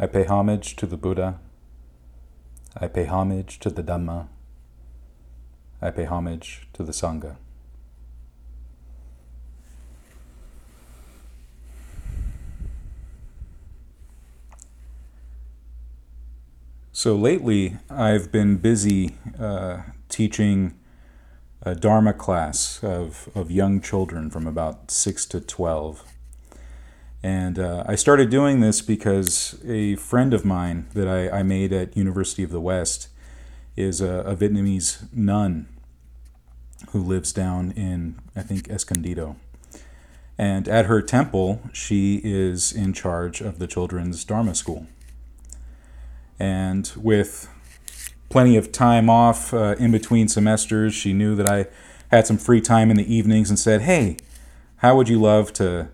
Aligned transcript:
I 0.00 0.06
pay 0.06 0.22
homage 0.24 0.76
to 0.76 0.86
the 0.86 0.96
Buddha. 0.96 1.40
I 2.76 2.86
pay 2.86 3.06
homage 3.06 3.58
to 3.58 3.68
the 3.68 3.82
Dhamma. 3.82 4.28
I 5.82 5.90
pay 5.90 6.04
homage 6.04 6.68
to 6.74 6.84
the 6.84 6.92
Sangha. 6.92 7.36
So 16.92 17.16
lately, 17.16 17.78
I've 17.90 18.30
been 18.30 18.56
busy 18.58 19.16
uh, 19.38 19.82
teaching 20.08 20.78
a 21.62 21.74
Dharma 21.74 22.12
class 22.12 22.82
of, 22.84 23.28
of 23.34 23.50
young 23.50 23.80
children 23.80 24.30
from 24.30 24.46
about 24.46 24.92
6 24.92 25.26
to 25.26 25.40
12. 25.40 26.04
And 27.22 27.58
uh, 27.58 27.84
I 27.86 27.96
started 27.96 28.30
doing 28.30 28.60
this 28.60 28.80
because 28.80 29.60
a 29.66 29.96
friend 29.96 30.32
of 30.32 30.44
mine 30.44 30.86
that 30.94 31.08
I, 31.08 31.40
I 31.40 31.42
made 31.42 31.72
at 31.72 31.96
University 31.96 32.42
of 32.44 32.50
the 32.50 32.60
West 32.60 33.08
is 33.76 34.00
a, 34.00 34.20
a, 34.20 34.36
Vietnamese 34.36 35.12
nun 35.12 35.68
who 36.90 37.02
lives 37.02 37.32
down 37.32 37.72
in, 37.72 38.18
I 38.36 38.42
think, 38.42 38.68
Escondido. 38.68 39.36
And 40.36 40.68
at 40.68 40.86
her 40.86 41.02
temple, 41.02 41.60
she 41.72 42.20
is 42.22 42.72
in 42.72 42.92
charge 42.92 43.40
of 43.40 43.58
the 43.58 43.66
children's 43.66 44.24
Dharma 44.24 44.54
school. 44.54 44.86
And 46.38 46.90
with 46.96 47.48
plenty 48.28 48.56
of 48.56 48.70
time 48.70 49.10
off 49.10 49.52
uh, 49.52 49.74
in 49.80 49.90
between 49.90 50.28
semesters, 50.28 50.94
she 50.94 51.12
knew 51.12 51.34
that 51.34 51.50
I 51.50 51.66
had 52.12 52.28
some 52.28 52.38
free 52.38 52.60
time 52.60 52.90
in 52.90 52.96
the 52.96 53.12
evenings 53.12 53.50
and 53.50 53.58
said, 53.58 53.82
Hey, 53.82 54.16
how 54.76 54.96
would 54.96 55.08
you 55.08 55.20
love 55.20 55.52
to 55.54 55.88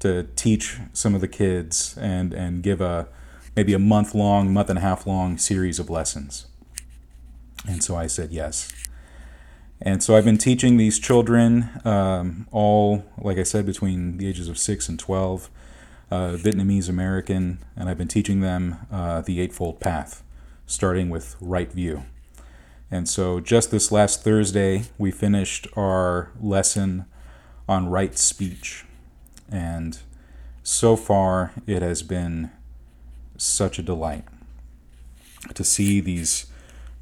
to 0.00 0.24
teach 0.36 0.78
some 0.92 1.14
of 1.14 1.20
the 1.20 1.28
kids 1.28 1.96
and 2.00 2.32
and 2.32 2.62
give 2.62 2.80
a 2.80 3.08
maybe 3.56 3.72
a 3.72 3.78
month 3.78 4.14
long, 4.14 4.52
month 4.52 4.70
and 4.70 4.78
a 4.78 4.82
half 4.82 5.06
long 5.06 5.36
series 5.36 5.78
of 5.78 5.90
lessons. 5.90 6.46
And 7.66 7.82
so 7.82 7.96
I 7.96 8.06
said 8.06 8.30
yes. 8.30 8.72
And 9.80 10.02
so 10.02 10.16
I've 10.16 10.24
been 10.24 10.38
teaching 10.38 10.76
these 10.76 10.98
children, 10.98 11.70
um, 11.84 12.48
all, 12.50 13.04
like 13.18 13.38
I 13.38 13.42
said, 13.42 13.66
between 13.66 14.18
the 14.18 14.28
ages 14.28 14.48
of 14.48 14.58
6 14.58 14.88
and 14.88 14.98
12, 14.98 15.50
uh, 16.10 16.16
Vietnamese 16.36 16.88
American, 16.88 17.58
and 17.76 17.88
I've 17.88 17.98
been 17.98 18.08
teaching 18.08 18.40
them 18.40 18.76
uh, 18.90 19.20
the 19.20 19.40
Eightfold 19.40 19.80
Path, 19.80 20.22
starting 20.66 21.10
with 21.10 21.36
right 21.40 21.70
view. 21.72 22.04
And 22.90 23.08
so 23.08 23.38
just 23.38 23.70
this 23.70 23.92
last 23.92 24.24
Thursday, 24.24 24.84
we 24.98 25.10
finished 25.10 25.68
our 25.76 26.32
lesson 26.40 27.06
on 27.68 27.88
right 27.88 28.16
speech. 28.16 28.84
And 29.50 29.98
so 30.62 30.96
far, 30.96 31.52
it 31.66 31.82
has 31.82 32.02
been 32.02 32.50
such 33.36 33.78
a 33.78 33.82
delight 33.82 34.24
to 35.54 35.64
see 35.64 36.00
these 36.00 36.46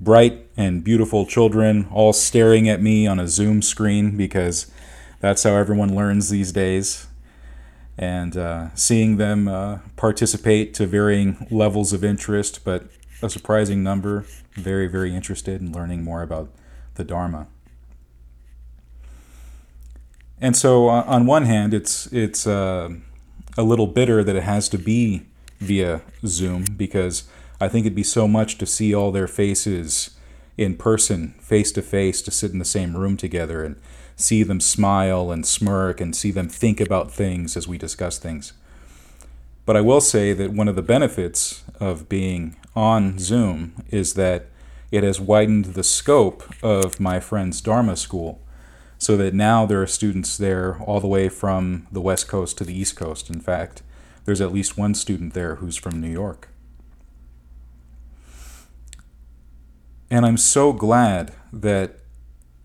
bright 0.01 0.47
and 0.57 0.85
beautiful 0.85 1.27
children 1.27 1.89
all 1.91 2.13
staring 2.13 2.69
at 2.69 2.83
me 2.83 3.07
on 3.07 3.19
a 3.19 3.27
Zoom 3.27 3.63
screen 3.63 4.17
because 4.17 4.71
that's 5.21 5.43
how 5.43 5.57
everyone 5.57 5.95
learns 5.95 6.29
these 6.29 6.53
days. 6.53 7.07
And 7.99 8.37
uh, 8.37 8.75
seeing 8.75 9.17
them 9.17 9.49
uh, 9.49 9.79
participate 9.97 10.75
to 10.75 10.87
varying 10.87 11.47
levels 11.51 11.95
of 11.95 12.05
interest, 12.05 12.63
but 12.63 12.89
a 13.23 13.31
surprising 13.31 13.83
number 13.83 14.27
very, 14.53 14.87
very 14.87 15.15
interested 15.15 15.63
in 15.63 15.73
learning 15.73 16.05
more 16.05 16.23
about 16.23 16.51
the 16.95 17.05
Dharma. 17.05 17.47
And 20.41 20.57
so, 20.57 20.89
uh, 20.89 21.05
on 21.07 21.27
one 21.27 21.45
hand, 21.45 21.73
it's 21.73 22.07
it's 22.13 22.47
uh, 22.47 22.91
a 23.57 23.63
little 23.63 23.87
bitter 23.87 24.23
that 24.23 24.37
it 24.37 24.43
has 24.43 24.69
to 24.71 24.79
be 24.79 25.27
via 25.59 26.03
Zoom 26.27 26.65
because 26.77 27.25
I 27.61 27.69
think 27.69 27.87
it'd 27.87 27.97
be 27.97 28.03
so 28.03 28.29
much 28.29 28.59
to 28.59 28.67
see 28.67 28.95
all 28.95 29.13
their 29.13 29.29
faces 29.29 30.11
in 30.59 30.77
person, 30.77 31.35
face 31.41 31.73
to 31.73 31.83
face, 31.83 32.21
to 32.23 32.31
sit 32.31 32.53
in 32.53 32.59
the 32.59 32.65
same 32.65 32.97
room 32.97 33.17
together 33.17 33.65
and 33.65 33.77
see 34.17 34.43
them 34.43 34.61
smile 34.61 35.31
and 35.31 35.47
smirk 35.47 36.01
and 36.01 36.15
see 36.15 36.31
them 36.31 36.49
think 36.49 36.81
about 36.81 37.13
things 37.13 37.57
as 37.57 37.69
we 37.69 37.79
discuss 37.79 38.19
things. 38.19 38.53
But 39.65 39.77
I 39.77 39.81
will 39.81 40.01
say 40.01 40.33
that 40.33 40.53
one 40.53 40.69
of 40.69 40.77
the 40.77 40.83
benefits 40.83 41.65
of 41.81 42.09
being 42.09 42.57
on 42.75 43.19
Zoom 43.19 43.85
is 43.91 44.15
that 44.15 44.47
it 44.91 45.03
has 45.03 45.21
widened 45.21 45.67
the 45.67 45.85
scope 45.85 46.45
of 46.63 47.01
my 47.01 47.21
friend's 47.21 47.61
Dharma 47.61 47.97
school 47.97 48.41
so 48.99 49.17
that 49.17 49.35
now 49.35 49.67
there 49.67 49.83
are 49.83 49.87
students 49.87 50.37
there 50.37 50.79
all 50.81 51.01
the 51.01 51.07
way 51.07 51.29
from 51.29 51.87
the 51.93 52.01
West 52.01 52.29
Coast 52.29 52.59
to 52.59 52.65
the 52.65 52.77
East 52.77 52.97
Coast. 52.97 53.31
In 53.31 53.41
fact, 53.41 53.83
there's 54.25 54.41
at 54.41 54.53
least 54.53 54.77
one 54.77 54.95
student 54.95 55.35
there 55.35 55.57
who's 55.57 55.77
from 55.77 56.01
New 56.01 56.11
York. 56.11 56.49
And 60.11 60.25
I'm 60.25 60.37
so 60.37 60.73
glad 60.73 61.33
that 61.53 61.99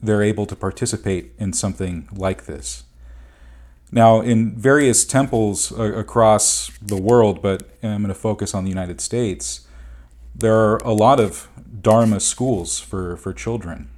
they're 0.02 0.24
able 0.24 0.46
to 0.48 0.56
participate 0.56 1.34
in 1.38 1.54
something 1.54 2.08
like 2.12 2.46
this. 2.46 2.84
Now, 3.92 4.22
in 4.22 4.56
various 4.56 5.04
temples 5.04 5.72
across 5.78 6.72
the 6.82 7.00
world, 7.00 7.42
but 7.42 7.64
I'm 7.84 8.02
going 8.02 8.08
to 8.08 8.16
focus 8.16 8.56
on 8.56 8.64
the 8.64 8.70
United 8.70 9.02
States, 9.02 9.68
there 10.34 10.56
are 10.56 10.78
a 10.78 10.94
lot 10.94 11.20
of 11.20 11.50
Dharma 11.82 12.20
schools 12.20 12.80
for, 12.80 13.18
for 13.18 13.34
children. 13.34 13.90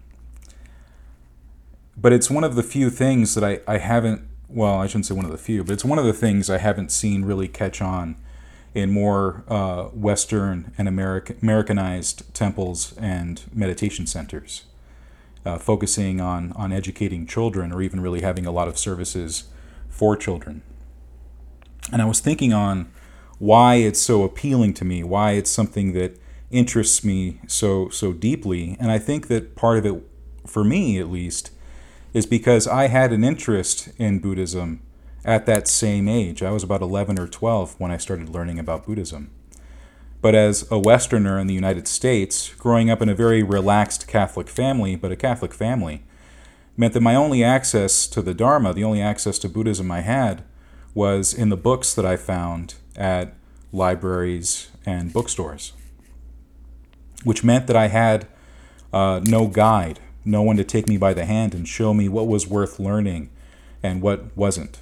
But 1.95 2.13
it's 2.13 2.29
one 2.29 2.43
of 2.43 2.55
the 2.55 2.63
few 2.63 2.89
things 2.89 3.35
that 3.35 3.43
I, 3.43 3.59
I 3.67 3.77
haven't, 3.77 4.27
well, 4.47 4.75
I 4.75 4.87
shouldn't 4.87 5.05
say 5.05 5.13
one 5.13 5.25
of 5.25 5.31
the 5.31 5.37
few, 5.37 5.63
but 5.63 5.73
it's 5.73 5.85
one 5.85 5.99
of 5.99 6.05
the 6.05 6.13
things 6.13 6.49
I 6.49 6.57
haven't 6.57 6.91
seen 6.91 7.23
really 7.23 7.47
catch 7.47 7.81
on 7.81 8.15
in 8.73 8.89
more 8.91 9.43
uh, 9.47 9.83
Western 9.85 10.73
and 10.77 10.87
American, 10.87 11.37
Americanized 11.41 12.33
temples 12.33 12.93
and 12.97 13.43
meditation 13.53 14.07
centers, 14.07 14.63
uh, 15.45 15.59
focusing 15.59 16.19
on, 16.19 16.51
on 16.53 16.71
educating 16.71 17.27
children 17.27 17.71
or 17.71 17.81
even 17.81 18.01
really 18.01 18.21
having 18.21 18.45
a 18.45 18.51
lot 18.51 18.67
of 18.67 18.77
services 18.77 19.45
for 19.89 20.15
children. 20.17 20.63
And 21.91 22.01
I 22.01 22.05
was 22.05 22.19
thinking 22.19 22.53
on 22.53 22.91
why 23.37 23.75
it's 23.75 24.01
so 24.01 24.23
appealing 24.23 24.73
to 24.75 24.85
me, 24.85 25.03
why 25.03 25.33
it's 25.33 25.51
something 25.51 25.93
that 25.93 26.17
interests 26.49 27.03
me 27.03 27.39
so 27.47 27.89
so 27.89 28.13
deeply. 28.13 28.77
And 28.79 28.91
I 28.91 28.99
think 28.99 29.27
that 29.27 29.55
part 29.55 29.79
of 29.79 29.85
it, 29.85 30.01
for 30.47 30.63
me 30.63 30.99
at 30.99 31.09
least, 31.09 31.51
is 32.13 32.25
because 32.25 32.67
I 32.67 32.87
had 32.87 33.11
an 33.11 33.23
interest 33.23 33.89
in 33.97 34.19
Buddhism 34.19 34.81
at 35.25 35.45
that 35.45 35.67
same 35.67 36.07
age. 36.07 36.43
I 36.43 36.51
was 36.51 36.63
about 36.63 36.81
11 36.81 37.19
or 37.19 37.27
12 37.27 37.79
when 37.79 37.91
I 37.91 37.97
started 37.97 38.29
learning 38.29 38.59
about 38.59 38.85
Buddhism. 38.85 39.31
But 40.21 40.35
as 40.35 40.69
a 40.71 40.79
Westerner 40.79 41.39
in 41.39 41.47
the 41.47 41.53
United 41.53 41.87
States, 41.87 42.53
growing 42.53 42.89
up 42.89 43.01
in 43.01 43.09
a 43.09 43.15
very 43.15 43.43
relaxed 43.43 44.07
Catholic 44.07 44.47
family, 44.47 44.95
but 44.95 45.11
a 45.11 45.17
Catholic 45.17 45.53
family, 45.53 46.03
meant 46.77 46.93
that 46.93 47.01
my 47.01 47.15
only 47.15 47.43
access 47.43 48.07
to 48.07 48.21
the 48.21 48.33
Dharma, 48.33 48.73
the 48.73 48.83
only 48.83 49.01
access 49.01 49.37
to 49.39 49.49
Buddhism 49.49 49.91
I 49.91 50.01
had, 50.01 50.43
was 50.93 51.33
in 51.33 51.49
the 51.49 51.57
books 51.57 51.93
that 51.93 52.05
I 52.05 52.15
found 52.15 52.75
at 52.95 53.35
libraries 53.71 54.69
and 54.85 55.11
bookstores, 55.11 55.73
which 57.23 57.43
meant 57.43 57.67
that 57.67 57.75
I 57.75 57.87
had 57.87 58.27
uh, 58.91 59.19
no 59.23 59.47
guide 59.47 59.99
no 60.25 60.41
one 60.41 60.57
to 60.57 60.63
take 60.63 60.87
me 60.87 60.97
by 60.97 61.13
the 61.13 61.25
hand 61.25 61.53
and 61.53 61.67
show 61.67 61.93
me 61.93 62.09
what 62.09 62.27
was 62.27 62.47
worth 62.47 62.79
learning 62.79 63.29
and 63.81 64.01
what 64.01 64.35
wasn't. 64.35 64.79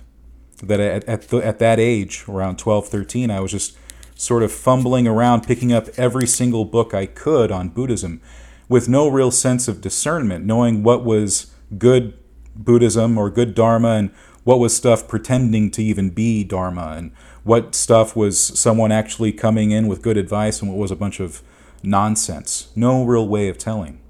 That 0.63 0.79
at, 0.79 1.03
at, 1.05 1.21
the, 1.29 1.37
at 1.37 1.59
that 1.59 1.79
age, 1.79 2.25
around 2.27 2.59
12, 2.59 2.87
13, 2.87 3.31
I 3.31 3.39
was 3.39 3.51
just 3.51 3.77
sort 4.13 4.43
of 4.43 4.51
fumbling 4.51 5.07
around, 5.07 5.41
picking 5.41 5.73
up 5.73 5.87
every 5.97 6.27
single 6.27 6.65
book 6.65 6.93
I 6.93 7.07
could 7.07 7.51
on 7.51 7.69
Buddhism 7.69 8.21
with 8.69 8.87
no 8.87 9.07
real 9.07 9.31
sense 9.31 9.67
of 9.67 9.81
discernment, 9.81 10.45
knowing 10.45 10.83
what 10.83 11.03
was 11.03 11.53
good 11.77 12.13
Buddhism 12.55 13.17
or 13.17 13.29
good 13.29 13.55
Dharma 13.55 13.93
and 13.93 14.11
what 14.43 14.59
was 14.59 14.75
stuff 14.75 15.07
pretending 15.07 15.71
to 15.71 15.83
even 15.83 16.09
be 16.09 16.43
Dharma 16.43 16.95
and 16.97 17.11
what 17.43 17.73
stuff 17.73 18.15
was 18.15 18.39
someone 18.39 18.91
actually 18.91 19.31
coming 19.31 19.71
in 19.71 19.87
with 19.87 20.01
good 20.01 20.17
advice 20.17 20.61
and 20.61 20.69
what 20.69 20.77
was 20.77 20.91
a 20.91 20.95
bunch 20.95 21.19
of 21.19 21.41
nonsense. 21.83 22.71
No 22.75 23.03
real 23.03 23.27
way 23.27 23.49
of 23.49 23.57
telling. 23.57 24.00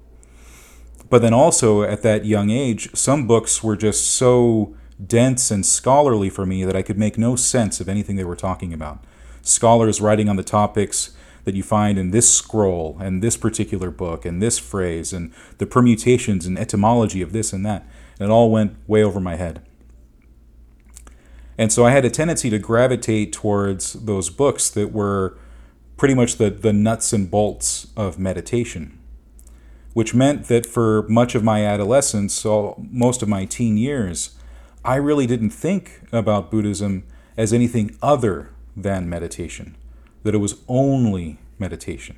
But 1.12 1.20
then 1.20 1.34
also 1.34 1.82
at 1.82 2.00
that 2.04 2.24
young 2.24 2.48
age, 2.48 2.88
some 2.94 3.26
books 3.26 3.62
were 3.62 3.76
just 3.76 4.12
so 4.12 4.74
dense 5.06 5.50
and 5.50 5.66
scholarly 5.66 6.30
for 6.30 6.46
me 6.46 6.64
that 6.64 6.74
I 6.74 6.80
could 6.80 6.96
make 6.96 7.18
no 7.18 7.36
sense 7.36 7.82
of 7.82 7.88
anything 7.90 8.16
they 8.16 8.24
were 8.24 8.34
talking 8.34 8.72
about. 8.72 9.04
Scholars 9.42 10.00
writing 10.00 10.30
on 10.30 10.36
the 10.36 10.42
topics 10.42 11.14
that 11.44 11.54
you 11.54 11.62
find 11.62 11.98
in 11.98 12.12
this 12.12 12.34
scroll 12.34 12.96
and 12.98 13.22
this 13.22 13.36
particular 13.36 13.90
book 13.90 14.24
and 14.24 14.40
this 14.40 14.58
phrase 14.58 15.12
and 15.12 15.34
the 15.58 15.66
permutations 15.66 16.46
and 16.46 16.58
etymology 16.58 17.20
of 17.20 17.34
this 17.34 17.52
and 17.52 17.66
that. 17.66 17.86
And 18.18 18.30
it 18.30 18.32
all 18.32 18.50
went 18.50 18.76
way 18.86 19.02
over 19.02 19.20
my 19.20 19.36
head. 19.36 19.60
And 21.58 21.70
so 21.70 21.84
I 21.84 21.90
had 21.90 22.06
a 22.06 22.10
tendency 22.10 22.48
to 22.48 22.58
gravitate 22.58 23.34
towards 23.34 23.92
those 23.92 24.30
books 24.30 24.70
that 24.70 24.92
were 24.92 25.36
pretty 25.98 26.14
much 26.14 26.36
the, 26.36 26.48
the 26.48 26.72
nuts 26.72 27.12
and 27.12 27.30
bolts 27.30 27.88
of 27.98 28.18
meditation 28.18 28.98
which 29.94 30.14
meant 30.14 30.46
that 30.48 30.66
for 30.66 31.06
much 31.08 31.34
of 31.34 31.44
my 31.44 31.64
adolescence, 31.66 32.32
so 32.34 32.74
most 32.90 33.22
of 33.22 33.28
my 33.28 33.44
teen 33.44 33.76
years, 33.76 34.36
I 34.84 34.96
really 34.96 35.26
didn't 35.26 35.50
think 35.50 36.02
about 36.12 36.50
Buddhism 36.50 37.04
as 37.36 37.52
anything 37.52 37.96
other 38.02 38.50
than 38.76 39.08
meditation. 39.08 39.76
that 40.22 40.34
it 40.34 40.38
was 40.38 40.62
only 40.68 41.38
meditation. 41.58 42.16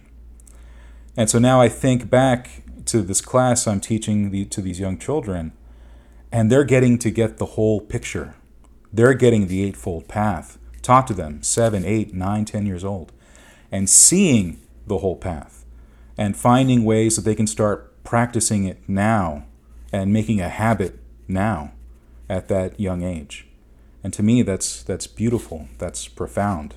And 1.17 1.31
so 1.31 1.39
now 1.39 1.61
I 1.61 1.69
think 1.69 2.11
back 2.11 2.63
to 2.87 3.03
this 3.03 3.21
class 3.21 3.67
I'm 3.67 3.81
teaching 3.81 4.31
the, 4.31 4.45
to 4.47 4.61
these 4.61 4.81
young 4.81 4.99
children, 4.99 5.53
and 6.31 6.51
they're 6.51 6.65
getting 6.65 6.99
to 6.99 7.11
get 7.11 7.39
the 7.39 7.47
whole 7.47 7.81
picture. 7.81 8.35
They're 8.93 9.15
getting 9.15 9.47
the 9.47 9.65
Eightfold 9.65 10.09
Path 10.09 10.59
taught 10.83 11.07
to 11.07 11.15
them, 11.15 11.43
seven, 11.43 11.85
eight, 11.85 12.13
nine, 12.13 12.45
ten 12.45 12.67
years 12.67 12.85
old, 12.85 13.13
and 13.73 13.89
seeing 13.89 14.61
the 14.87 14.99
whole 14.99 15.17
path 15.17 15.64
and 16.17 16.37
finding 16.37 16.85
ways 16.85 17.17
that 17.17 17.23
they 17.23 17.35
can 17.35 17.47
start 17.47 18.03
practicing 18.05 18.65
it 18.65 18.79
now 18.89 19.45
and 19.93 20.13
making 20.13 20.41
a 20.41 20.49
habit 20.49 20.99
now 21.29 21.73
at 22.29 22.49
that 22.49 22.79
young 22.79 23.03
age. 23.03 23.47
And 24.03 24.13
to 24.13 24.23
me, 24.23 24.43
that's, 24.43 24.83
that's 24.83 25.07
beautiful, 25.07 25.69
that's 25.79 26.09
profound. 26.09 26.75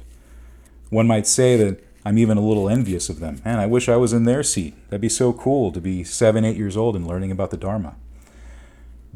One 0.89 1.07
might 1.07 1.28
say 1.28 1.57
that 1.57 1.84
I'm 2.06 2.18
even 2.18 2.38
a 2.38 2.42
little 2.42 2.69
envious 2.69 3.10
of 3.10 3.19
them. 3.19 3.42
Man, 3.44 3.60
I 3.60 3.66
wish 3.66 3.89
I 3.89 3.98
was 3.98 4.13
in 4.13 4.24
their 4.24 4.44
seat. 4.44 4.75
That'd 4.89 5.01
be 5.01 5.10
so 5.10 5.34
cool 5.34 5.74
to 5.74 5.81
be 5.81 6.06
seven, 6.06 6.45
eight 6.45 6.56
years 6.56 6.78
old 6.78 6.95
and 6.95 7.06
learning 7.06 7.31
about 7.31 7.51
the 7.51 7.57
Dharma. 7.57 7.98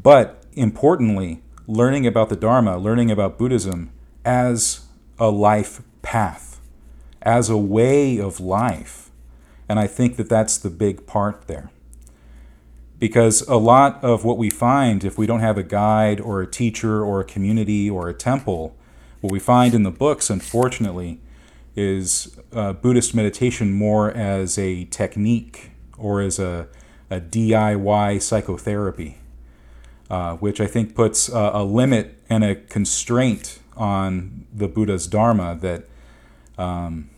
But 0.02 0.44
importantly, 0.52 1.42
learning 1.66 2.06
about 2.06 2.28
the 2.28 2.36
Dharma, 2.36 2.76
learning 2.76 3.10
about 3.10 3.38
Buddhism 3.38 3.90
as 4.26 4.86
a 5.18 5.30
life 5.30 5.80
path, 6.02 6.60
as 7.22 7.48
a 7.48 7.56
way 7.56 8.18
of 8.18 8.40
life. 8.40 9.10
And 9.72 9.80
I 9.80 9.86
think 9.86 10.18
that 10.18 10.28
that's 10.28 10.58
the 10.58 10.68
big 10.68 11.06
part 11.06 11.46
there. 11.46 11.70
Because 12.98 13.40
a 13.48 13.56
lot 13.56 14.04
of 14.04 14.22
what 14.22 14.36
we 14.36 14.50
find, 14.50 15.02
if 15.02 15.16
we 15.16 15.24
don't 15.24 15.40
have 15.40 15.56
a 15.56 15.62
guide 15.62 16.20
or 16.20 16.42
a 16.42 16.46
teacher 16.46 17.02
or 17.02 17.20
a 17.20 17.24
community 17.24 17.88
or 17.88 18.06
a 18.10 18.12
temple, 18.12 18.76
what 19.22 19.32
we 19.32 19.38
find 19.38 19.72
in 19.72 19.82
the 19.82 19.90
books, 19.90 20.28
unfortunately, 20.28 21.22
is 21.74 22.38
uh, 22.52 22.74
Buddhist 22.74 23.14
meditation 23.14 23.72
more 23.72 24.10
as 24.10 24.58
a 24.58 24.84
technique 24.84 25.70
or 25.96 26.20
as 26.20 26.38
a, 26.38 26.68
a 27.08 27.18
DIY 27.18 28.20
psychotherapy, 28.20 29.16
uh, 30.10 30.36
which 30.36 30.60
I 30.60 30.66
think 30.66 30.94
puts 30.94 31.30
a, 31.30 31.50
a, 31.54 31.64
limit 31.64 32.18
and 32.28 32.44
a 32.44 32.56
constraint 32.56 33.58
on 33.74 34.44
the 34.52 34.68
Buddha's 34.68 35.06
Dharma 35.06 35.56
that 35.62 35.88
um, 36.58 37.08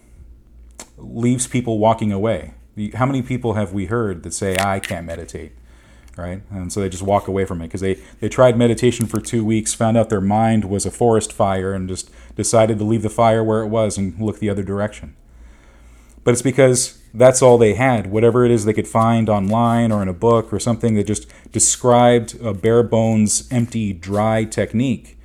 leaves 0.97 1.47
people 1.47 1.79
walking 1.79 2.13
away. 2.13 2.55
How 2.95 3.07
many 3.07 3.23
people 3.23 3.55
have 3.55 3.73
we 3.73 3.87
heard 3.87 4.23
that 4.25 4.35
say, 4.35 4.57
I 4.59 4.81
can't 4.81 5.07
meditate? 5.07 5.53
right? 6.17 6.43
And 6.51 6.73
so 6.73 6.81
they 6.81 6.89
just 6.89 7.03
walk 7.03 7.29
away 7.29 7.45
from 7.45 7.61
it 7.61 7.69
because 7.69 7.81
they, 7.81 7.95
they 8.21 8.29
tried 8.29 8.57
meditation 8.57 9.07
for 9.07 9.21
two 9.21 9.45
weeks, 9.45 9.75
found 9.75 9.97
out 9.97 10.11
their 10.11 10.21
mind 10.21 10.65
was 10.65 10.87
a 10.87 10.91
forest 10.91 11.33
fire, 11.33 11.73
and 11.73 11.89
just 11.89 12.11
decided 12.37 12.79
to 12.79 12.85
leave 12.85 13.03
the 13.03 13.11
fire 13.11 13.43
where 13.43 13.63
it 13.63 13.69
was 13.69 13.99
and 13.99 14.19
look 14.21 14.39
the 14.39 14.51
other 14.51 14.63
direction. 14.63 15.17
But 16.23 16.33
it's 16.33 16.43
because 16.43 17.03
that's 17.13 17.43
all 17.43 17.59
they 17.59 17.75
had. 17.75 18.11
Whatever 18.11 18.45
it 18.45 18.51
is 18.51 18.65
they 18.65 18.73
could 18.73 18.89
find 18.89 19.29
online 19.29 19.93
or 19.93 20.03
in 20.03 20.09
a 20.09 20.15
book 20.15 20.53
or 20.53 20.59
something 20.59 20.95
that 20.95 21.07
just 21.07 21.27
described 21.53 22.41
a 22.41 22.55
bare 22.55 22.83
bones, 22.83 23.47
empty, 23.51 23.93
dry 23.93 24.45
technique 24.45 25.19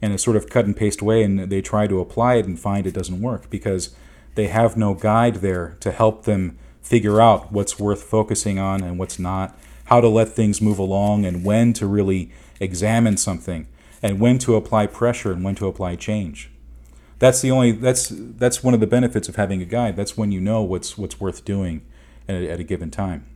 in 0.00 0.12
a 0.12 0.18
sort 0.18 0.36
of 0.36 0.48
cut 0.48 0.64
and 0.64 0.76
paste 0.76 1.02
way, 1.02 1.22
and 1.22 1.38
they 1.38 1.60
try 1.60 1.86
to 1.86 2.00
apply 2.00 2.36
it 2.36 2.46
and 2.46 2.58
find 2.58 2.86
it 2.86 2.94
doesn't 2.94 3.20
work 3.20 3.50
because 3.50 3.94
they 4.38 4.46
have 4.46 4.76
no 4.76 4.94
guide 4.94 5.34
there 5.36 5.76
to 5.80 5.90
help 5.90 6.22
them 6.22 6.56
figure 6.80 7.20
out 7.20 7.50
what's 7.50 7.80
worth 7.80 8.04
focusing 8.04 8.56
on 8.56 8.84
and 8.84 8.96
what's 8.96 9.18
not 9.18 9.58
how 9.86 10.00
to 10.00 10.06
let 10.06 10.28
things 10.28 10.62
move 10.62 10.78
along 10.78 11.26
and 11.26 11.44
when 11.44 11.72
to 11.72 11.88
really 11.88 12.30
examine 12.60 13.16
something 13.16 13.66
and 14.00 14.20
when 14.20 14.38
to 14.38 14.54
apply 14.54 14.86
pressure 14.86 15.32
and 15.32 15.42
when 15.42 15.56
to 15.56 15.66
apply 15.66 15.96
change. 15.96 16.52
That's 17.18 17.40
the 17.40 17.50
only 17.50 17.72
that's 17.72 18.12
that's 18.14 18.62
one 18.62 18.74
of 18.74 18.80
the 18.80 18.86
benefits 18.86 19.28
of 19.28 19.34
having 19.34 19.60
a 19.60 19.64
guide. 19.64 19.96
That's 19.96 20.16
when 20.16 20.30
you 20.30 20.40
know 20.40 20.62
what's 20.62 20.96
what's 20.96 21.18
worth 21.18 21.44
doing 21.44 21.84
at 22.28 22.36
a, 22.36 22.48
at 22.48 22.60
a 22.60 22.64
given 22.64 22.92
time. 22.92 23.26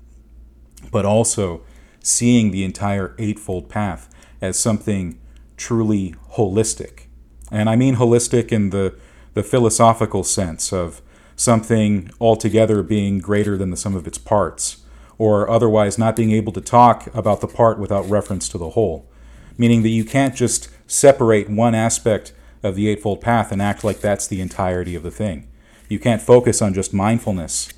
But 0.92 1.04
also 1.04 1.62
seeing 1.98 2.52
the 2.52 2.62
entire 2.62 3.16
eightfold 3.18 3.68
path 3.68 4.08
as 4.40 4.56
something 4.56 5.18
truly 5.56 6.14
holistic. 6.34 7.06
And 7.50 7.68
I 7.68 7.74
mean 7.74 7.96
holistic 7.96 8.52
in 8.52 8.70
the 8.70 8.94
the 9.34 9.42
philosophical 9.42 10.24
sense 10.24 10.72
of 10.72 11.00
something 11.36 12.10
altogether 12.20 12.82
being 12.82 13.18
greater 13.18 13.56
than 13.56 13.70
the 13.70 13.76
sum 13.76 13.96
of 13.96 14.06
its 14.06 14.18
parts 14.18 14.82
or 15.18 15.48
otherwise 15.48 15.98
not 15.98 16.16
being 16.16 16.32
able 16.32 16.52
to 16.52 16.60
talk 16.60 17.12
about 17.14 17.40
the 17.40 17.46
part 17.46 17.78
without 17.78 18.08
reference 18.08 18.48
to 18.48 18.58
the 18.58 18.70
whole. 18.70 19.08
Meaning 19.56 19.82
that 19.82 19.90
you 19.90 20.04
can't 20.04 20.34
just 20.34 20.68
separate 20.86 21.48
one 21.48 21.74
aspect 21.74 22.32
of 22.62 22.74
the 22.74 22.88
Eightfold 22.88 23.20
Path 23.20 23.52
and 23.52 23.60
act 23.60 23.84
like 23.84 24.00
that's 24.00 24.26
the 24.26 24.40
entirety 24.40 24.94
of 24.94 25.02
the 25.02 25.10
thing. 25.10 25.48
You 25.88 25.98
can't 25.98 26.22
focus 26.22 26.62
on 26.62 26.74
just 26.74 26.94
mindfulness 26.94 27.72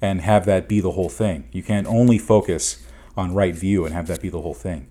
and 0.00 0.22
have 0.22 0.46
that 0.46 0.68
be 0.68 0.80
the 0.80 0.92
whole 0.92 1.08
thing. 1.08 1.48
You 1.52 1.62
can't 1.62 1.86
only 1.86 2.18
focus 2.18 2.84
on 3.16 3.34
right 3.34 3.54
view 3.54 3.84
and 3.84 3.94
have 3.94 4.06
that 4.06 4.22
be 4.22 4.28
the 4.28 4.40
whole 4.40 4.54
thing. 4.54 4.88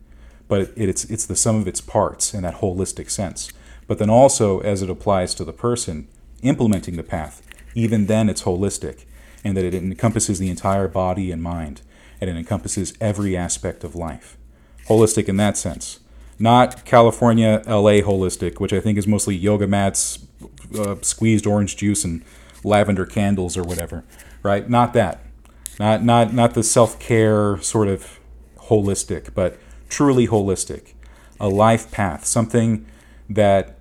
But 0.48 0.72
it's, 0.76 1.06
it's 1.06 1.26
the 1.26 1.36
sum 1.36 1.56
of 1.56 1.68
its 1.68 1.82
parts 1.82 2.34
in 2.34 2.44
that 2.44 2.56
holistic 2.56 3.10
sense. 3.10 3.52
But 3.90 3.98
then 3.98 4.10
also, 4.12 4.60
as 4.60 4.84
it 4.84 4.90
applies 4.90 5.34
to 5.34 5.44
the 5.44 5.52
person 5.52 6.08
implementing 6.44 6.96
the 6.96 7.04
path, 7.04 7.42
even 7.74 8.06
then 8.06 8.30
it's 8.30 8.44
holistic 8.44 9.06
and 9.44 9.58
that 9.58 9.66
it 9.66 9.74
encompasses 9.74 10.38
the 10.38 10.52
entire 10.52 10.88
body 10.88 11.32
and 11.32 11.42
mind 11.42 11.82
and 12.22 12.30
it 12.30 12.36
encompasses 12.38 12.94
every 13.02 13.36
aspect 13.36 13.84
of 13.84 13.96
life. 13.96 14.38
Holistic 14.86 15.28
in 15.28 15.38
that 15.38 15.58
sense. 15.58 16.02
Not 16.38 16.86
California, 16.86 17.64
LA 17.66 18.02
holistic, 18.02 18.60
which 18.60 18.74
I 18.74 18.80
think 18.80 19.00
is 19.00 19.08
mostly 19.08 19.36
yoga 19.36 19.66
mats, 19.66 20.20
uh, 20.78 20.98
squeezed 21.02 21.48
orange 21.48 21.76
juice, 21.76 22.04
and 22.04 22.24
lavender 22.64 23.08
candles 23.08 23.58
or 23.58 23.64
whatever, 23.64 24.04
right? 24.44 24.70
Not 24.70 24.94
that. 24.94 25.26
Not, 25.80 26.04
not, 26.04 26.32
not 26.32 26.54
the 26.54 26.64
self 26.64 27.00
care 27.00 27.60
sort 27.60 27.88
of 27.88 28.20
holistic, 28.68 29.34
but 29.34 29.58
truly 29.90 30.28
holistic. 30.28 30.94
A 31.40 31.50
life 31.50 31.90
path, 31.90 32.26
something 32.26 32.86
that 33.28 33.79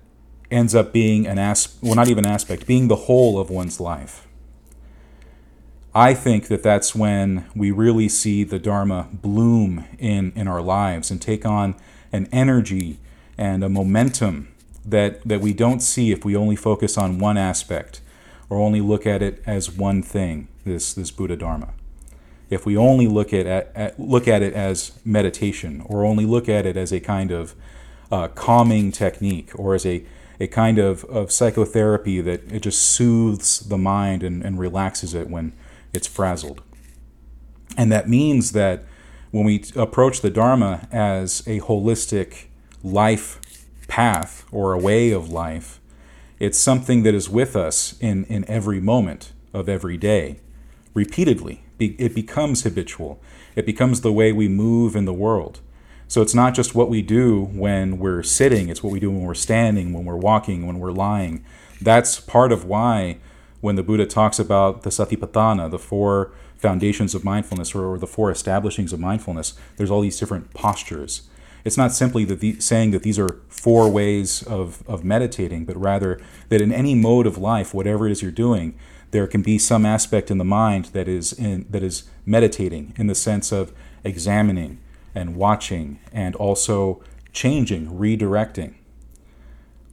ends 0.51 0.73
up 0.73 0.91
being 0.91 1.27
an 1.27 1.37
aspect, 1.37 1.83
well, 1.83 1.95
not 1.95 2.07
even 2.07 2.25
aspect, 2.25 2.65
being 2.65 2.87
the 2.87 2.95
whole 2.95 3.39
of 3.39 3.49
one's 3.49 3.79
life. 3.79 4.27
I 5.93 6.13
think 6.13 6.47
that 6.47 6.61
that's 6.61 6.93
when 6.93 7.45
we 7.55 7.71
really 7.71 8.09
see 8.09 8.43
the 8.43 8.59
Dharma 8.59 9.07
bloom 9.11 9.85
in, 9.97 10.31
in 10.35 10.47
our 10.47 10.61
lives 10.61 11.09
and 11.09 11.21
take 11.21 11.45
on 11.45 11.75
an 12.11 12.27
energy 12.31 12.99
and 13.37 13.63
a 13.63 13.69
momentum 13.69 14.49
that, 14.85 15.27
that 15.27 15.41
we 15.41 15.53
don't 15.53 15.81
see 15.81 16.11
if 16.11 16.23
we 16.23 16.35
only 16.35 16.55
focus 16.55 16.97
on 16.97 17.19
one 17.19 17.37
aspect 17.37 18.01
or 18.49 18.59
only 18.59 18.81
look 18.81 19.05
at 19.05 19.21
it 19.21 19.41
as 19.45 19.71
one 19.71 20.01
thing, 20.01 20.47
this, 20.63 20.93
this 20.93 21.11
Buddha 21.11 21.35
Dharma. 21.35 21.73
If 22.49 22.65
we 22.65 22.75
only 22.75 23.07
look 23.07 23.33
at, 23.33 23.45
at, 23.45 23.99
look 23.99 24.27
at 24.27 24.41
it 24.41 24.53
as 24.53 24.99
meditation 25.05 25.83
or 25.85 26.03
only 26.03 26.25
look 26.25 26.49
at 26.49 26.65
it 26.65 26.75
as 26.77 26.91
a 26.91 26.99
kind 26.99 27.31
of 27.31 27.55
uh, 28.11 28.27
calming 28.29 28.91
technique 28.91 29.51
or 29.55 29.75
as 29.75 29.85
a, 29.85 30.03
a 30.39 30.47
kind 30.47 30.79
of, 30.79 31.03
of 31.05 31.31
psychotherapy 31.31 32.21
that 32.21 32.51
it 32.51 32.61
just 32.61 32.81
soothes 32.81 33.59
the 33.59 33.77
mind 33.77 34.23
and, 34.23 34.43
and 34.43 34.59
relaxes 34.59 35.13
it 35.13 35.29
when, 35.29 35.53
it's 35.93 36.07
frazzled. 36.07 36.61
And 37.77 37.91
that 37.91 38.09
means 38.09 38.51
that 38.53 38.83
when 39.31 39.45
we 39.45 39.63
approach 39.75 40.21
the 40.21 40.29
Dharma 40.29 40.87
as 40.91 41.41
a 41.41 41.59
holistic 41.61 42.45
life 42.83 43.39
path 43.87 44.45
or 44.51 44.73
a 44.73 44.79
way 44.79 45.11
of 45.11 45.29
life, 45.29 45.79
it's 46.39 46.57
something 46.57 47.03
that 47.03 47.13
is 47.13 47.29
with 47.29 47.55
us 47.55 47.97
in, 47.99 48.23
in 48.25 48.45
every 48.45 48.79
moment 48.79 49.33
of 49.53 49.67
every 49.67 49.97
day, 49.97 50.39
repeatedly. 50.93 51.63
It 51.79 52.13
becomes 52.13 52.63
habitual, 52.63 53.21
it 53.55 53.65
becomes 53.65 54.01
the 54.01 54.11
way 54.11 54.33
we 54.33 54.47
move 54.49 54.95
in 54.95 55.05
the 55.05 55.13
world. 55.13 55.61
So 56.09 56.23
it's 56.23 56.33
not 56.33 56.55
just 56.55 56.73
what 56.73 56.89
we 56.89 57.03
do 57.03 57.39
when 57.53 57.99
we're 57.99 58.23
sitting, 58.23 58.67
it's 58.67 58.81
what 58.81 58.91
we 58.91 58.99
do 58.99 59.11
when 59.11 59.21
we're 59.21 59.35
standing, 59.35 59.93
when 59.93 60.05
we're 60.05 60.17
walking, 60.17 60.65
when 60.65 60.79
we're 60.79 60.91
lying. 60.91 61.45
That's 61.79 62.19
part 62.19 62.51
of 62.51 62.65
why 62.65 63.17
when 63.61 63.75
the 63.75 63.83
Buddha 63.83 64.07
talks 64.07 64.39
about 64.39 64.81
the 64.81 64.89
satipatthana, 64.89 65.69
the 65.69 65.77
four 65.77 66.31
foundations 66.57 67.13
of 67.13 67.23
mindfulness 67.23 67.75
or, 67.75 67.99
the 67.99 68.07
four 68.07 68.31
establishings 68.31 68.91
of 68.91 68.99
mindfulness, 68.99 69.53
there's 69.77 69.91
all 69.91 70.01
these 70.01 70.19
different 70.19 70.51
postures. 70.55 71.29
It's 71.63 71.77
not 71.77 71.91
simply 71.91 72.25
that 72.25 72.39
the, 72.39 72.59
saying 72.59 72.89
that 72.89 73.03
these 73.03 73.19
are 73.19 73.39
four 73.47 73.87
ways 73.87 74.41
of, 74.41 74.81
of 74.87 75.03
meditating, 75.03 75.65
but 75.65 75.79
rather 75.79 76.19
that 76.47 76.59
in 76.59 76.73
any 76.73 76.95
mode 76.95 77.27
of 77.27 77.37
life, 77.37 77.71
whatever 77.71 78.07
it 78.07 78.11
is 78.11 78.23
you're 78.23 78.31
doing, 78.31 78.73
there 79.11 79.27
can 79.27 79.43
be 79.43 79.59
some 79.59 79.85
aspect 79.85 80.31
in 80.31 80.39
the 80.39 80.43
mind 80.43 80.85
that 80.85 81.07
is 81.07 81.33
in, 81.33 81.67
that 81.69 81.83
is 81.83 82.05
meditating 82.25 82.93
in 82.97 83.05
the 83.05 83.13
sense 83.13 83.51
of 83.51 83.71
examining 84.03 84.79
and 85.13 85.35
watching 85.35 85.99
and 86.11 86.35
also 86.35 87.01
changing, 87.31 87.87
redirecting. 87.87 88.75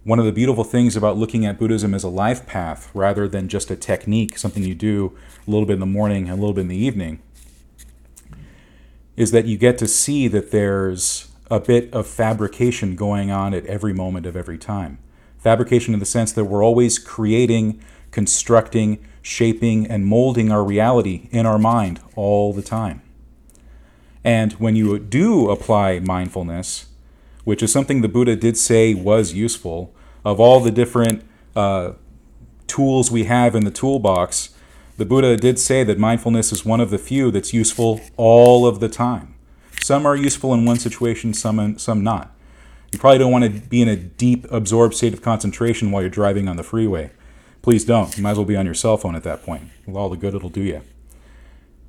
One 0.05 0.19
of 0.19 0.25
the 0.25 0.33
beautiful 0.33 0.63
things 0.63 0.95
about 0.95 1.17
looking 1.17 1.45
at 1.45 1.59
Buddhism 1.59 1.93
as 1.93 2.05
a 2.05 2.09
life 2.09 2.47
path 2.47 2.91
rather 2.95 3.27
than 3.27 3.49
just 3.49 3.71
a 3.71 3.77
technique, 3.77 4.39
something 4.39 4.63
you 4.63 4.75
do 4.75 5.17
a 5.47 5.51
little 5.51 5.67
bit 5.67 5.75
in 5.75 5.81
the 5.81 5.87
morning 5.87 6.29
and 6.29 6.39
a 6.39 6.41
little 6.41 6.55
bit 6.55 6.61
in 6.63 6.69
the 6.69 6.77
evening, 6.77 7.21
is 9.17 9.33
that 9.33 9.47
you 9.47 9.59
get 9.59 9.79
to 9.79 9.89
see 9.89 10.29
that 10.29 10.53
there's 10.53 11.29
a 11.51 11.59
bit 11.59 11.93
of 11.93 12.07
fabrication 12.07 12.95
going 12.95 13.31
on 13.31 13.55
at 13.55 13.67
every 13.67 13.93
moment 13.93 14.27
of 14.27 14.37
every 14.37 14.59
time. 14.59 14.99
Fabrication 15.39 15.95
in 15.95 16.01
the 16.01 16.07
sense 16.07 16.33
that 16.33 16.45
we're 16.45 16.65
always 16.65 16.99
creating, 16.99 17.83
constructing, 18.11 19.05
shaping, 19.23 19.87
and 19.87 20.07
molding 20.07 20.53
our 20.53 20.63
reality 20.63 21.29
in 21.31 21.47
our 21.47 21.59
mind 21.59 22.01
all 22.15 22.53
the 22.53 22.63
time. 22.63 23.03
And 24.27 24.55
when 24.55 24.75
you 24.75 24.99
do 24.99 25.51
apply 25.51 26.01
mindfulness, 26.01 26.87
which 27.45 27.63
is 27.63 27.71
something 27.71 28.01
the 28.01 28.09
Buddha 28.09 28.35
did 28.35 28.57
say 28.57 28.93
was 28.93 29.33
useful, 29.33 29.95
of 30.25 30.41
all 30.41 30.59
the 30.59 30.73
different 30.73 31.23
uh, 31.55 31.93
tools 32.67 33.09
we 33.09 33.25
have 33.25 33.55
in 33.55 33.65
the 33.65 33.71
toolbox, 33.71 34.53
the 34.97 35.05
Buddha 35.05 35.37
did 35.37 35.61
say 35.61 35.85
that 35.85 35.97
mindfulness 35.97 36.51
is 36.51 36.65
one 36.65 36.81
of 36.81 36.91
the 36.91 36.99
few 36.99 37.31
that's 37.31 37.55
useful 37.55 38.01
all 38.17 38.67
of 38.67 38.81
the 38.81 38.89
time. 38.89 39.37
Some 39.81 40.05
are 40.05 40.17
useful 40.17 40.53
in 40.53 40.65
one 40.65 40.81
situation, 40.81 41.33
some 41.33 41.79
some 41.79 42.03
not. 42.03 42.35
You 42.91 42.99
probably 42.99 43.19
don't 43.19 43.31
want 43.31 43.45
to 43.45 43.51
be 43.51 43.81
in 43.81 43.89
a 43.89 43.95
deep, 43.95 44.45
absorbed 44.51 44.95
state 44.95 45.13
of 45.13 45.23
concentration 45.23 45.93
while 45.93 46.03
you're 46.03 46.11
driving 46.11 46.49
on 46.49 46.57
the 46.57 46.65
freeway. 46.65 47.13
Please 47.63 47.85
don't. 47.85 48.17
You 48.17 48.25
might 48.25 48.33
as 48.33 48.39
well 48.39 48.47
be 48.47 48.57
on 48.57 48.65
your 48.65 48.75
cell 48.75 48.97
phone 48.97 49.15
at 49.15 49.23
that 49.23 49.45
point. 49.45 49.71
With 49.87 49.95
all 49.95 50.09
the 50.09 50.17
good 50.17 50.35
it'll 50.35 50.49
do 50.49 50.63
you. 50.63 50.83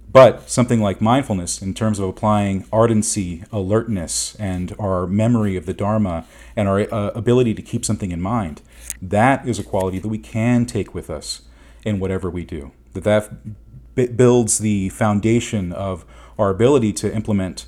But 0.09 0.49
something 0.49 0.81
like 0.81 1.01
mindfulness, 1.01 1.61
in 1.61 1.73
terms 1.73 1.99
of 1.99 2.07
applying 2.07 2.65
ardency, 2.71 3.43
alertness, 3.51 4.35
and 4.35 4.73
our 4.79 5.05
memory 5.05 5.57
of 5.57 5.65
the 5.65 5.73
Dharma, 5.73 6.25
and 6.55 6.67
our 6.67 6.81
uh, 6.93 7.09
ability 7.09 7.53
to 7.55 7.61
keep 7.61 7.83
something 7.83 8.11
in 8.11 8.21
mind, 8.21 8.61
that 9.01 9.47
is 9.47 9.59
a 9.59 9.63
quality 9.63 9.99
that 9.99 10.07
we 10.07 10.17
can 10.17 10.65
take 10.65 10.93
with 10.93 11.09
us 11.09 11.41
in 11.83 11.99
whatever 11.99 12.29
we 12.29 12.43
do 12.43 12.71
that 12.93 13.03
that 13.03 14.15
builds 14.15 14.59
the 14.59 14.89
foundation 14.89 15.73
of 15.73 16.05
our 16.37 16.49
ability 16.49 16.93
to 16.93 17.13
implement 17.13 17.65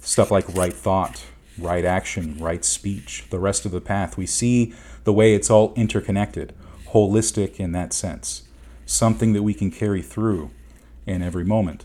stuff 0.00 0.30
like 0.30 0.48
right 0.54 0.72
thought, 0.72 1.24
right 1.58 1.84
action, 1.84 2.36
right 2.38 2.64
speech, 2.64 3.24
the 3.30 3.38
rest 3.38 3.64
of 3.66 3.72
the 3.72 3.80
path. 3.80 4.16
We 4.16 4.26
see 4.26 4.72
the 5.04 5.12
way 5.12 5.34
it's 5.34 5.50
all 5.50 5.74
interconnected, 5.74 6.54
holistic 6.88 7.56
in 7.56 7.72
that 7.72 7.92
sense, 7.92 8.42
something 8.86 9.32
that 9.32 9.42
we 9.42 9.54
can 9.54 9.70
carry 9.70 10.02
through 10.02 10.50
in 11.06 11.22
every 11.22 11.44
moment. 11.44 11.84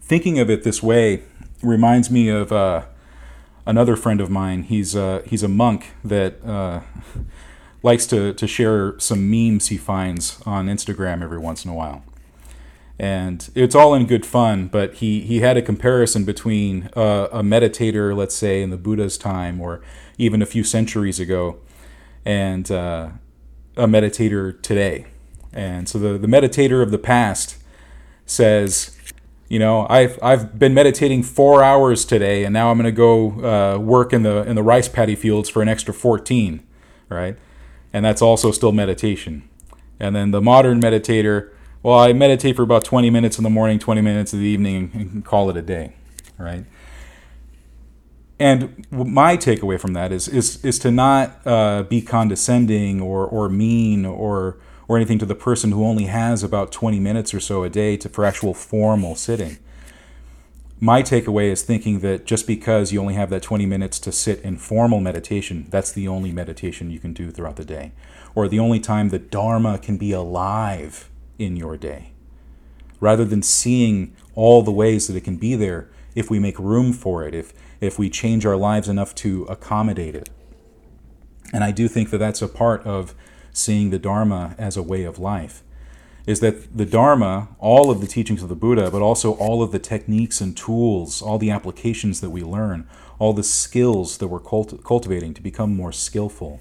Thinking 0.00 0.38
of 0.38 0.50
it 0.50 0.62
this 0.62 0.82
way 0.82 1.22
reminds 1.62 2.10
me 2.10 2.28
of 2.28 2.52
uh, 2.52 2.84
another 3.66 3.96
friend 3.96 4.20
of 4.20 4.30
mine. 4.30 4.64
He's 4.64 4.94
uh, 4.96 5.22
he's 5.24 5.42
a 5.42 5.48
monk 5.48 5.92
that 6.04 6.44
uh, 6.44 6.80
likes 7.82 8.06
to, 8.06 8.32
to 8.34 8.46
share 8.46 8.98
some 8.98 9.30
memes 9.30 9.68
he 9.68 9.76
finds 9.76 10.40
on 10.46 10.66
Instagram 10.66 11.22
every 11.22 11.38
once 11.38 11.64
in 11.64 11.70
a 11.70 11.74
while. 11.74 12.04
And 12.98 13.48
it's 13.54 13.74
all 13.74 13.94
in 13.94 14.06
good 14.06 14.24
fun, 14.24 14.68
but 14.68 14.94
he, 14.94 15.22
he 15.22 15.40
had 15.40 15.56
a 15.56 15.62
comparison 15.62 16.24
between 16.24 16.88
uh, 16.94 17.28
a 17.32 17.42
meditator, 17.42 18.14
let's 18.14 18.34
say, 18.34 18.62
in 18.62 18.70
the 18.70 18.76
Buddha's 18.76 19.18
time 19.18 19.60
or 19.60 19.80
even 20.18 20.40
a 20.40 20.46
few 20.46 20.62
centuries 20.62 21.18
ago, 21.18 21.58
and 22.24 22.70
uh, 22.70 23.10
a 23.76 23.86
meditator 23.86 24.60
today. 24.62 25.06
And 25.52 25.88
so 25.88 25.98
the, 25.98 26.18
the 26.18 26.26
meditator 26.26 26.82
of 26.82 26.90
the 26.90 26.98
past 26.98 27.58
says, 28.26 28.96
you 29.48 29.58
know, 29.58 29.86
I've, 29.90 30.18
I've 30.22 30.58
been 30.58 30.72
meditating 30.72 31.22
four 31.24 31.62
hours 31.62 32.04
today, 32.04 32.44
and 32.44 32.52
now 32.52 32.70
I'm 32.70 32.78
going 32.78 32.84
to 32.84 32.92
go 32.92 33.44
uh, 33.44 33.78
work 33.78 34.12
in 34.12 34.22
the, 34.22 34.42
in 34.44 34.56
the 34.56 34.62
rice 34.62 34.88
paddy 34.88 35.14
fields 35.14 35.48
for 35.48 35.60
an 35.60 35.68
extra 35.68 35.92
14, 35.92 36.66
right? 37.10 37.36
and 37.92 38.04
that's 38.04 38.22
also 38.22 38.50
still 38.50 38.72
meditation. 38.72 39.48
And 40.00 40.16
then 40.16 40.30
the 40.30 40.40
modern 40.40 40.80
meditator, 40.80 41.50
well, 41.82 41.98
I 41.98 42.12
meditate 42.12 42.56
for 42.56 42.62
about 42.62 42.84
20 42.84 43.10
minutes 43.10 43.38
in 43.38 43.44
the 43.44 43.50
morning, 43.50 43.78
20 43.78 44.00
minutes 44.00 44.32
in 44.32 44.40
the 44.40 44.46
evening, 44.46 44.90
and 44.94 45.24
call 45.24 45.50
it 45.50 45.56
a 45.56 45.62
day, 45.62 45.94
right? 46.38 46.64
And 48.38 48.86
my 48.90 49.36
takeaway 49.36 49.78
from 49.78 49.92
that 49.92 50.10
is 50.10 50.26
is 50.26 50.64
is 50.64 50.80
to 50.80 50.90
not 50.90 51.46
uh, 51.46 51.84
be 51.84 52.02
condescending 52.02 53.00
or 53.00 53.24
or 53.24 53.48
mean 53.48 54.04
or 54.04 54.58
or 54.88 54.96
anything 54.96 55.18
to 55.18 55.26
the 55.26 55.34
person 55.34 55.72
who 55.72 55.84
only 55.84 56.04
has 56.04 56.42
about 56.42 56.72
20 56.72 56.98
minutes 57.00 57.32
or 57.32 57.40
so 57.40 57.62
a 57.62 57.70
day 57.70 57.96
to 57.96 58.08
for 58.08 58.24
actual 58.24 58.54
formal 58.54 59.14
sitting 59.14 59.58
my 60.82 61.00
takeaway 61.00 61.44
is 61.44 61.62
thinking 61.62 62.00
that 62.00 62.26
just 62.26 62.44
because 62.44 62.90
you 62.90 63.00
only 63.00 63.14
have 63.14 63.30
that 63.30 63.40
20 63.40 63.66
minutes 63.66 64.00
to 64.00 64.10
sit 64.10 64.40
in 64.40 64.56
formal 64.56 64.98
meditation, 64.98 65.68
that's 65.70 65.92
the 65.92 66.08
only 66.08 66.32
meditation 66.32 66.90
you 66.90 66.98
can 66.98 67.12
do 67.12 67.30
throughout 67.30 67.54
the 67.54 67.64
day, 67.64 67.92
or 68.34 68.48
the 68.48 68.58
only 68.58 68.80
time 68.80 69.10
the 69.10 69.20
Dharma 69.20 69.78
can 69.78 69.96
be 69.96 70.10
alive 70.10 71.08
in 71.38 71.56
your 71.56 71.76
day. 71.76 72.10
Rather 72.98 73.24
than 73.24 73.42
seeing 73.42 74.12
all 74.34 74.60
the 74.62 74.72
ways 74.72 75.06
that 75.06 75.14
it 75.14 75.20
can 75.20 75.36
be 75.36 75.54
there 75.54 75.88
if 76.16 76.28
we 76.28 76.40
make 76.40 76.58
room 76.58 76.92
for 76.92 77.24
it, 77.24 77.32
if, 77.32 77.52
if 77.80 77.96
we 77.96 78.10
change 78.10 78.44
our 78.44 78.56
lives 78.56 78.88
enough 78.88 79.14
to 79.14 79.44
accommodate 79.44 80.16
it. 80.16 80.30
And 81.52 81.62
I 81.62 81.70
do 81.70 81.86
think 81.86 82.10
that 82.10 82.18
that's 82.18 82.42
a 82.42 82.48
part 82.48 82.84
of 82.84 83.14
seeing 83.52 83.90
the 83.90 83.98
Dharma 83.98 84.54
as 84.58 84.76
a 84.76 84.82
way 84.82 85.04
of 85.04 85.18
life 85.18 85.62
is 86.26 86.40
that 86.40 86.76
the 86.76 86.86
Dharma, 86.86 87.48
all 87.58 87.90
of 87.90 88.00
the 88.00 88.06
teachings 88.06 88.42
of 88.42 88.48
the 88.48 88.54
Buddha, 88.54 88.90
but 88.90 89.02
also 89.02 89.32
all 89.32 89.62
of 89.62 89.72
the 89.72 89.78
techniques 89.78 90.40
and 90.40 90.56
tools, 90.56 91.20
all 91.20 91.38
the 91.38 91.50
applications 91.50 92.20
that 92.20 92.30
we 92.30 92.42
learn, 92.42 92.86
all 93.18 93.32
the 93.32 93.42
skills 93.42 94.18
that 94.18 94.28
we're 94.28 94.40
cult- 94.40 94.84
cultivating 94.84 95.34
to 95.34 95.42
become 95.42 95.74
more 95.74 95.92
skillful, 95.92 96.60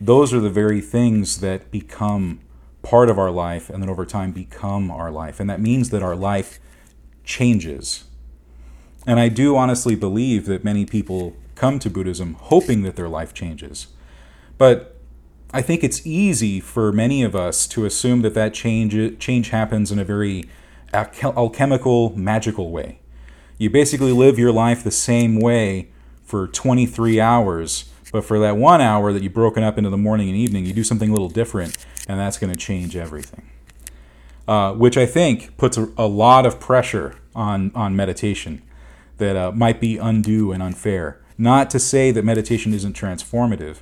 those 0.00 0.32
are 0.32 0.40
the 0.40 0.50
very 0.50 0.80
things 0.80 1.40
that 1.40 1.70
become 1.70 2.40
part 2.82 3.08
of 3.08 3.18
our 3.18 3.30
life 3.30 3.70
and 3.70 3.82
then 3.82 3.90
over 3.90 4.06
time 4.06 4.32
become 4.32 4.90
our 4.90 5.10
life. 5.10 5.38
And 5.38 5.48
that 5.48 5.60
means 5.60 5.90
that 5.90 6.02
our 6.02 6.16
life 6.16 6.58
changes. 7.24 8.04
And 9.06 9.20
I 9.20 9.28
do 9.28 9.56
honestly 9.56 9.94
believe 9.94 10.46
that 10.46 10.64
many 10.64 10.86
people 10.86 11.36
come 11.54 11.78
to 11.78 11.90
Buddhism 11.90 12.34
hoping 12.34 12.82
that 12.82 12.96
their 12.96 13.08
life 13.08 13.34
changes. 13.34 13.88
But 14.58 14.91
I 15.52 15.60
think 15.60 15.84
it's 15.84 16.06
easy 16.06 16.60
for 16.60 16.92
many 16.92 17.22
of 17.22 17.36
us 17.36 17.66
to 17.68 17.84
assume 17.84 18.22
that 18.22 18.34
that 18.34 18.54
change 18.54 19.18
change 19.18 19.50
happens 19.50 19.92
in 19.92 19.98
a 19.98 20.04
very 20.04 20.44
alchemical, 20.94 22.16
magical 22.16 22.70
way. 22.70 23.00
You 23.58 23.68
basically 23.70 24.12
live 24.12 24.38
your 24.38 24.52
life 24.52 24.82
the 24.82 24.90
same 24.90 25.38
way 25.38 25.88
for 26.24 26.48
23 26.48 27.20
hours, 27.20 27.90
but 28.10 28.24
for 28.24 28.38
that 28.38 28.56
one 28.56 28.80
hour 28.80 29.12
that 29.12 29.22
you've 29.22 29.34
broken 29.34 29.62
up 29.62 29.76
into 29.76 29.90
the 29.90 29.98
morning 29.98 30.28
and 30.28 30.36
evening, 30.36 30.64
you 30.64 30.72
do 30.72 30.84
something 30.84 31.10
a 31.10 31.12
little 31.12 31.28
different, 31.28 31.76
and 32.08 32.18
that's 32.18 32.38
going 32.38 32.52
to 32.52 32.58
change 32.58 32.96
everything. 32.96 33.48
Uh, 34.48 34.72
which 34.72 34.96
I 34.96 35.06
think 35.06 35.56
puts 35.56 35.76
a, 35.76 35.88
a, 35.96 36.06
lot 36.06 36.44
of 36.44 36.58
pressure 36.58 37.14
on, 37.34 37.70
on 37.76 37.94
meditation 37.94 38.60
that 39.18 39.36
uh, 39.36 39.52
might 39.52 39.80
be 39.80 39.98
undue 39.98 40.50
and 40.50 40.60
unfair. 40.60 41.20
Not 41.38 41.70
to 41.70 41.78
say 41.78 42.10
that 42.10 42.24
meditation 42.24 42.74
isn't 42.74 42.96
transformative, 42.96 43.78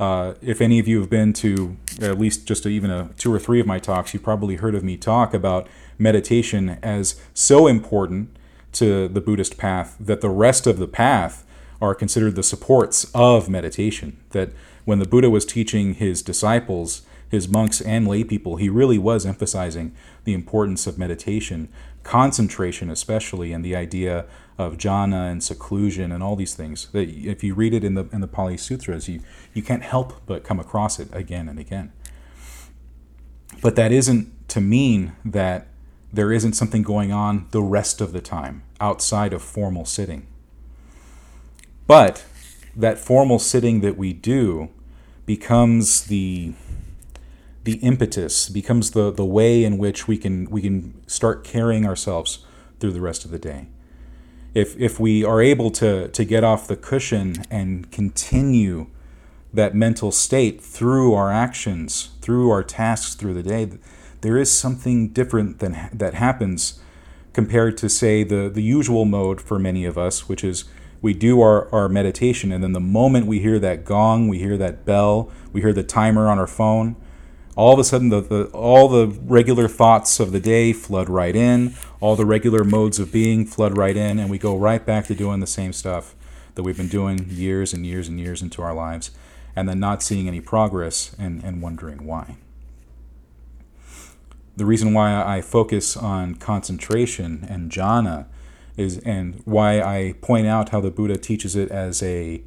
uh, 0.00 0.34
if 0.42 0.60
any 0.60 0.78
of 0.78 0.88
you 0.88 1.00
have 1.00 1.10
been 1.10 1.32
to 1.34 1.76
at 2.00 2.18
least 2.18 2.46
just 2.46 2.66
even 2.66 2.90
a, 2.90 3.10
two 3.16 3.32
or 3.32 3.38
three 3.38 3.60
of 3.60 3.66
my 3.66 3.78
talks, 3.78 4.12
you've 4.12 4.22
probably 4.22 4.56
heard 4.56 4.74
of 4.74 4.82
me 4.82 4.96
talk 4.96 5.32
about 5.32 5.68
meditation 5.98 6.78
as 6.82 7.20
so 7.32 7.66
important 7.66 8.36
to 8.72 9.06
the 9.08 9.20
Buddhist 9.20 9.56
path 9.56 9.96
that 10.00 10.20
the 10.20 10.28
rest 10.28 10.66
of 10.66 10.78
the 10.78 10.88
path 10.88 11.46
are 11.80 11.94
considered 11.94 12.34
the 12.34 12.42
supports 12.42 13.10
of 13.14 13.48
meditation. 13.48 14.18
That 14.30 14.50
when 14.84 14.98
the 14.98 15.06
Buddha 15.06 15.30
was 15.30 15.44
teaching 15.44 15.94
his 15.94 16.22
disciples, 16.22 17.02
his 17.30 17.48
monks 17.48 17.80
and 17.80 18.06
lay 18.06 18.24
people, 18.24 18.56
he 18.56 18.68
really 18.68 18.98
was 18.98 19.24
emphasizing 19.24 19.94
the 20.24 20.34
importance 20.34 20.86
of 20.86 20.98
meditation, 20.98 21.68
concentration 22.02 22.90
especially, 22.90 23.52
and 23.52 23.64
the 23.64 23.76
idea 23.76 24.26
of 24.56 24.76
jhana 24.76 25.30
and 25.30 25.42
seclusion 25.42 26.12
and 26.12 26.22
all 26.22 26.36
these 26.36 26.54
things. 26.54 26.88
That 26.92 27.08
if 27.08 27.42
you 27.42 27.54
read 27.54 27.74
it 27.74 27.84
in 27.84 27.94
the 27.94 28.08
in 28.12 28.20
the 28.20 28.28
Pali 28.28 28.56
Sutras, 28.56 29.08
you 29.08 29.20
you 29.52 29.62
can't 29.62 29.82
help 29.82 30.24
but 30.26 30.44
come 30.44 30.60
across 30.60 30.98
it 30.98 31.08
again 31.12 31.48
and 31.48 31.58
again. 31.58 31.92
But 33.62 33.76
that 33.76 33.92
isn't 33.92 34.48
to 34.48 34.60
mean 34.60 35.12
that 35.24 35.68
there 36.12 36.32
isn't 36.32 36.52
something 36.52 36.82
going 36.82 37.12
on 37.12 37.46
the 37.50 37.62
rest 37.62 38.00
of 38.00 38.12
the 38.12 38.20
time 38.20 38.62
outside 38.80 39.32
of 39.32 39.42
formal 39.42 39.84
sitting. 39.84 40.26
But 41.86 42.24
that 42.76 42.98
formal 42.98 43.38
sitting 43.38 43.80
that 43.80 43.96
we 43.96 44.12
do 44.12 44.70
becomes 45.26 46.04
the 46.04 46.54
the 47.64 47.76
impetus 47.76 48.50
becomes 48.50 48.90
the, 48.90 49.10
the 49.10 49.24
way 49.24 49.64
in 49.64 49.78
which 49.78 50.06
we 50.06 50.18
can 50.18 50.48
we 50.50 50.60
can 50.60 51.02
start 51.08 51.44
carrying 51.44 51.86
ourselves 51.86 52.44
through 52.78 52.92
the 52.92 53.00
rest 53.00 53.24
of 53.24 53.30
the 53.30 53.38
day 53.38 53.66
if 54.54 54.78
if 54.80 55.00
we 55.00 55.24
are 55.24 55.42
able 55.42 55.70
to 55.72 56.08
to 56.08 56.24
get 56.24 56.44
off 56.44 56.66
the 56.66 56.76
cushion 56.76 57.44
and 57.50 57.90
continue 57.90 58.86
that 59.52 59.74
mental 59.74 60.10
state 60.10 60.60
through 60.60 61.14
our 61.14 61.30
actions, 61.30 62.10
through 62.20 62.50
our 62.50 62.62
tasks 62.62 63.14
through 63.14 63.34
the 63.34 63.42
day, 63.42 63.68
there 64.20 64.36
is 64.36 64.50
something 64.50 65.08
different 65.08 65.58
than 65.58 65.88
that 65.92 66.14
happens 66.14 66.80
compared 67.32 67.76
to 67.78 67.88
say 67.88 68.22
the 68.22 68.48
the 68.48 68.62
usual 68.62 69.04
mode 69.04 69.40
for 69.40 69.58
many 69.58 69.84
of 69.84 69.98
us, 69.98 70.28
which 70.28 70.44
is 70.44 70.64
we 71.02 71.12
do 71.12 71.42
our, 71.42 71.72
our 71.74 71.86
meditation 71.86 72.50
and 72.50 72.64
then 72.64 72.72
the 72.72 72.80
moment 72.80 73.26
we 73.26 73.38
hear 73.38 73.58
that 73.58 73.84
gong, 73.84 74.26
we 74.26 74.38
hear 74.38 74.56
that 74.56 74.86
bell, 74.86 75.30
we 75.52 75.60
hear 75.60 75.72
the 75.72 75.82
timer 75.82 76.30
on 76.30 76.38
our 76.38 76.46
phone, 76.46 76.96
all 77.56 77.74
of 77.74 77.78
a 77.78 77.84
sudden 77.84 78.08
the, 78.08 78.22
the, 78.22 78.44
all 78.46 78.88
the 78.88 79.06
regular 79.24 79.68
thoughts 79.68 80.18
of 80.18 80.32
the 80.32 80.40
day 80.40 80.72
flood 80.72 81.10
right 81.10 81.36
in 81.36 81.74
all 82.04 82.16
the 82.16 82.26
regular 82.26 82.64
modes 82.64 82.98
of 82.98 83.10
being 83.10 83.46
flood 83.46 83.78
right 83.78 83.96
in 83.96 84.18
and 84.18 84.28
we 84.28 84.36
go 84.36 84.54
right 84.54 84.84
back 84.84 85.06
to 85.06 85.14
doing 85.14 85.40
the 85.40 85.46
same 85.46 85.72
stuff 85.72 86.14
that 86.54 86.62
we've 86.62 86.76
been 86.76 86.86
doing 86.86 87.24
years 87.30 87.72
and 87.72 87.86
years 87.86 88.08
and 88.08 88.20
years 88.20 88.42
into 88.42 88.60
our 88.60 88.74
lives, 88.74 89.10
and 89.56 89.66
then 89.66 89.80
not 89.80 90.02
seeing 90.02 90.28
any 90.28 90.38
progress 90.38 91.16
and, 91.18 91.42
and 91.42 91.62
wondering 91.62 92.04
why. 92.04 92.36
The 94.54 94.66
reason 94.66 94.92
why 94.92 95.14
I 95.14 95.40
focus 95.40 95.96
on 95.96 96.34
concentration 96.34 97.46
and 97.48 97.72
jhana 97.72 98.26
is, 98.76 98.98
and 98.98 99.40
why 99.46 99.80
I 99.80 100.12
point 100.20 100.46
out 100.46 100.68
how 100.68 100.82
the 100.82 100.90
Buddha 100.90 101.16
teaches 101.16 101.56
it 101.56 101.70
as 101.70 102.02
a, 102.02 102.42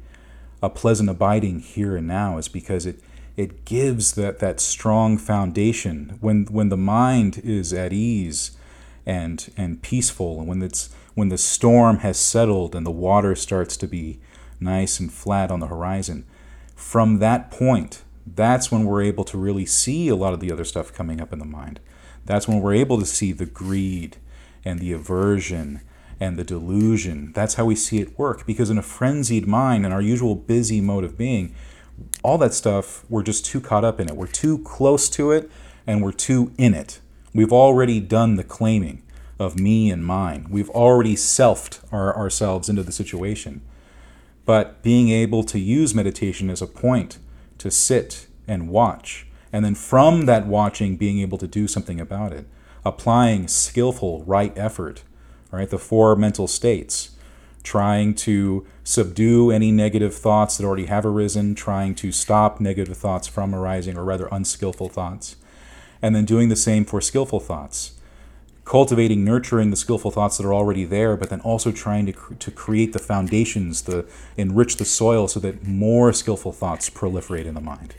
a 0.62 0.70
pleasant 0.70 1.10
abiding 1.10 1.58
here 1.58 1.96
and 1.96 2.06
now, 2.06 2.38
is 2.38 2.46
because 2.46 2.86
it, 2.86 3.00
it 3.36 3.64
gives 3.64 4.12
that, 4.12 4.38
that 4.38 4.60
strong 4.60 5.18
foundation. 5.18 6.16
When, 6.20 6.44
when 6.44 6.68
the 6.68 6.76
mind 6.76 7.38
is 7.42 7.72
at 7.72 7.92
ease 7.92 8.52
and, 9.08 9.50
and 9.56 9.82
peaceful, 9.82 10.38
and 10.38 10.46
when, 10.46 10.62
it's, 10.62 10.90
when 11.14 11.30
the 11.30 11.38
storm 11.38 12.00
has 12.00 12.18
settled 12.18 12.74
and 12.74 12.84
the 12.84 12.90
water 12.90 13.34
starts 13.34 13.74
to 13.78 13.88
be 13.88 14.20
nice 14.60 15.00
and 15.00 15.10
flat 15.10 15.50
on 15.50 15.60
the 15.60 15.66
horizon, 15.68 16.26
from 16.76 17.18
that 17.18 17.50
point, 17.50 18.02
that's 18.26 18.70
when 18.70 18.84
we're 18.84 19.02
able 19.02 19.24
to 19.24 19.38
really 19.38 19.64
see 19.64 20.08
a 20.08 20.14
lot 20.14 20.34
of 20.34 20.40
the 20.40 20.52
other 20.52 20.64
stuff 20.64 20.92
coming 20.92 21.22
up 21.22 21.32
in 21.32 21.38
the 21.38 21.46
mind. 21.46 21.80
That's 22.26 22.46
when 22.46 22.60
we're 22.60 22.74
able 22.74 22.98
to 22.98 23.06
see 23.06 23.32
the 23.32 23.46
greed 23.46 24.18
and 24.62 24.78
the 24.78 24.92
aversion 24.92 25.80
and 26.20 26.36
the 26.36 26.44
delusion. 26.44 27.32
That's 27.32 27.54
how 27.54 27.64
we 27.64 27.76
see 27.76 28.00
it 28.00 28.18
work. 28.18 28.44
Because 28.44 28.68
in 28.68 28.76
a 28.76 28.82
frenzied 28.82 29.46
mind, 29.46 29.86
in 29.86 29.92
our 29.92 30.02
usual 30.02 30.34
busy 30.34 30.82
mode 30.82 31.04
of 31.04 31.16
being, 31.16 31.54
all 32.22 32.36
that 32.38 32.52
stuff, 32.52 33.06
we're 33.08 33.22
just 33.22 33.46
too 33.46 33.62
caught 33.62 33.86
up 33.86 34.00
in 34.00 34.08
it. 34.08 34.16
We're 34.16 34.26
too 34.26 34.58
close 34.58 35.08
to 35.10 35.30
it 35.30 35.50
and 35.86 36.02
we're 36.02 36.12
too 36.12 36.52
in 36.58 36.74
it. 36.74 37.00
We've 37.38 37.52
already 37.52 38.00
done 38.00 38.34
the 38.34 38.42
claiming 38.42 39.04
of 39.38 39.60
me 39.60 39.92
and 39.92 40.04
mine. 40.04 40.48
We've 40.50 40.70
already 40.70 41.14
selfed 41.14 41.78
our, 41.92 42.12
ourselves 42.16 42.68
into 42.68 42.82
the 42.82 42.90
situation. 42.90 43.60
But 44.44 44.82
being 44.82 45.10
able 45.10 45.44
to 45.44 45.60
use 45.60 45.94
meditation 45.94 46.50
as 46.50 46.60
a 46.60 46.66
point 46.66 47.20
to 47.58 47.70
sit 47.70 48.26
and 48.48 48.68
watch 48.68 49.28
and 49.52 49.64
then 49.64 49.76
from 49.76 50.26
that 50.26 50.48
watching 50.48 50.96
being 50.96 51.20
able 51.20 51.38
to 51.38 51.46
do 51.46 51.68
something 51.68 52.00
about 52.00 52.32
it 52.32 52.46
applying 52.84 53.46
skillful 53.46 54.24
right 54.24 54.52
effort 54.58 55.04
right 55.52 55.70
the 55.70 55.78
four 55.78 56.16
mental 56.16 56.48
states 56.48 57.12
trying 57.62 58.14
to 58.14 58.66
subdue 58.82 59.52
any 59.52 59.70
negative 59.70 60.14
thoughts 60.14 60.56
that 60.56 60.66
already 60.66 60.86
have 60.86 61.06
arisen 61.06 61.54
trying 61.54 61.94
to 61.94 62.10
stop 62.10 62.60
negative 62.60 62.96
thoughts 62.96 63.28
from 63.28 63.54
arising 63.54 63.96
or 63.96 64.04
rather 64.04 64.28
unskillful 64.32 64.88
thoughts 64.88 65.36
and 66.00 66.14
then 66.14 66.24
doing 66.24 66.48
the 66.48 66.56
same 66.56 66.84
for 66.84 67.00
skillful 67.00 67.40
thoughts 67.40 67.94
cultivating 68.64 69.24
nurturing 69.24 69.70
the 69.70 69.76
skillful 69.76 70.10
thoughts 70.10 70.36
that 70.36 70.46
are 70.46 70.54
already 70.54 70.84
there 70.84 71.16
but 71.16 71.30
then 71.30 71.40
also 71.40 71.72
trying 71.72 72.04
to, 72.04 72.12
to 72.38 72.50
create 72.50 72.92
the 72.92 72.98
foundations 72.98 73.80
to 73.82 74.04
enrich 74.36 74.76
the 74.76 74.84
soil 74.84 75.26
so 75.26 75.40
that 75.40 75.66
more 75.66 76.12
skillful 76.12 76.52
thoughts 76.52 76.90
proliferate 76.90 77.46
in 77.46 77.54
the 77.54 77.60
mind 77.60 77.94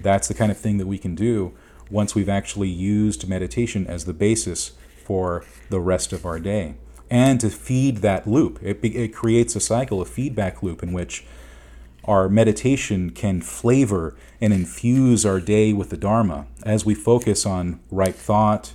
that's 0.00 0.28
the 0.28 0.34
kind 0.34 0.50
of 0.50 0.58
thing 0.58 0.78
that 0.78 0.86
we 0.86 0.98
can 0.98 1.14
do 1.14 1.54
once 1.90 2.14
we've 2.14 2.28
actually 2.28 2.68
used 2.68 3.28
meditation 3.28 3.86
as 3.86 4.04
the 4.04 4.12
basis 4.12 4.72
for 5.04 5.44
the 5.70 5.80
rest 5.80 6.12
of 6.12 6.26
our 6.26 6.38
day. 6.38 6.74
And 7.10 7.40
to 7.40 7.48
feed 7.48 7.98
that 7.98 8.26
loop, 8.26 8.58
it, 8.62 8.78
it 8.84 9.14
creates 9.14 9.56
a 9.56 9.60
cycle, 9.60 10.02
a 10.02 10.04
feedback 10.04 10.62
loop 10.62 10.82
in 10.82 10.92
which 10.92 11.24
our 12.08 12.28
meditation 12.28 13.10
can 13.10 13.42
flavor 13.42 14.16
and 14.40 14.52
infuse 14.52 15.26
our 15.26 15.38
day 15.38 15.74
with 15.74 15.90
the 15.90 15.96
Dharma 15.96 16.46
as 16.64 16.86
we 16.86 16.94
focus 16.94 17.44
on 17.44 17.80
right 17.90 18.14
thought, 18.14 18.72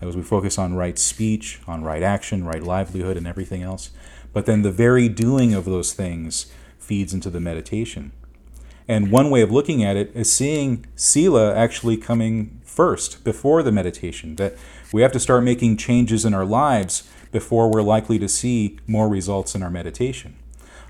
as 0.00 0.16
we 0.16 0.22
focus 0.22 0.58
on 0.58 0.74
right 0.74 0.98
speech, 0.98 1.60
on 1.68 1.84
right 1.84 2.02
action, 2.02 2.44
right 2.44 2.62
livelihood, 2.62 3.16
and 3.16 3.26
everything 3.26 3.62
else. 3.62 3.90
But 4.32 4.46
then 4.46 4.62
the 4.62 4.72
very 4.72 5.08
doing 5.08 5.54
of 5.54 5.64
those 5.64 5.92
things 5.92 6.52
feeds 6.78 7.14
into 7.14 7.30
the 7.30 7.38
meditation. 7.38 8.10
And 8.88 9.12
one 9.12 9.30
way 9.30 9.42
of 9.42 9.52
looking 9.52 9.84
at 9.84 9.96
it 9.96 10.10
is 10.12 10.32
seeing 10.32 10.84
Sila 10.96 11.54
actually 11.54 11.96
coming 11.96 12.60
first 12.64 13.22
before 13.22 13.62
the 13.62 13.70
meditation, 13.70 14.34
that 14.36 14.56
we 14.92 15.02
have 15.02 15.12
to 15.12 15.20
start 15.20 15.44
making 15.44 15.76
changes 15.76 16.24
in 16.24 16.34
our 16.34 16.44
lives 16.44 17.08
before 17.30 17.70
we're 17.70 17.82
likely 17.82 18.18
to 18.18 18.28
see 18.28 18.78
more 18.88 19.08
results 19.08 19.54
in 19.54 19.62
our 19.62 19.70
meditation. 19.70 20.34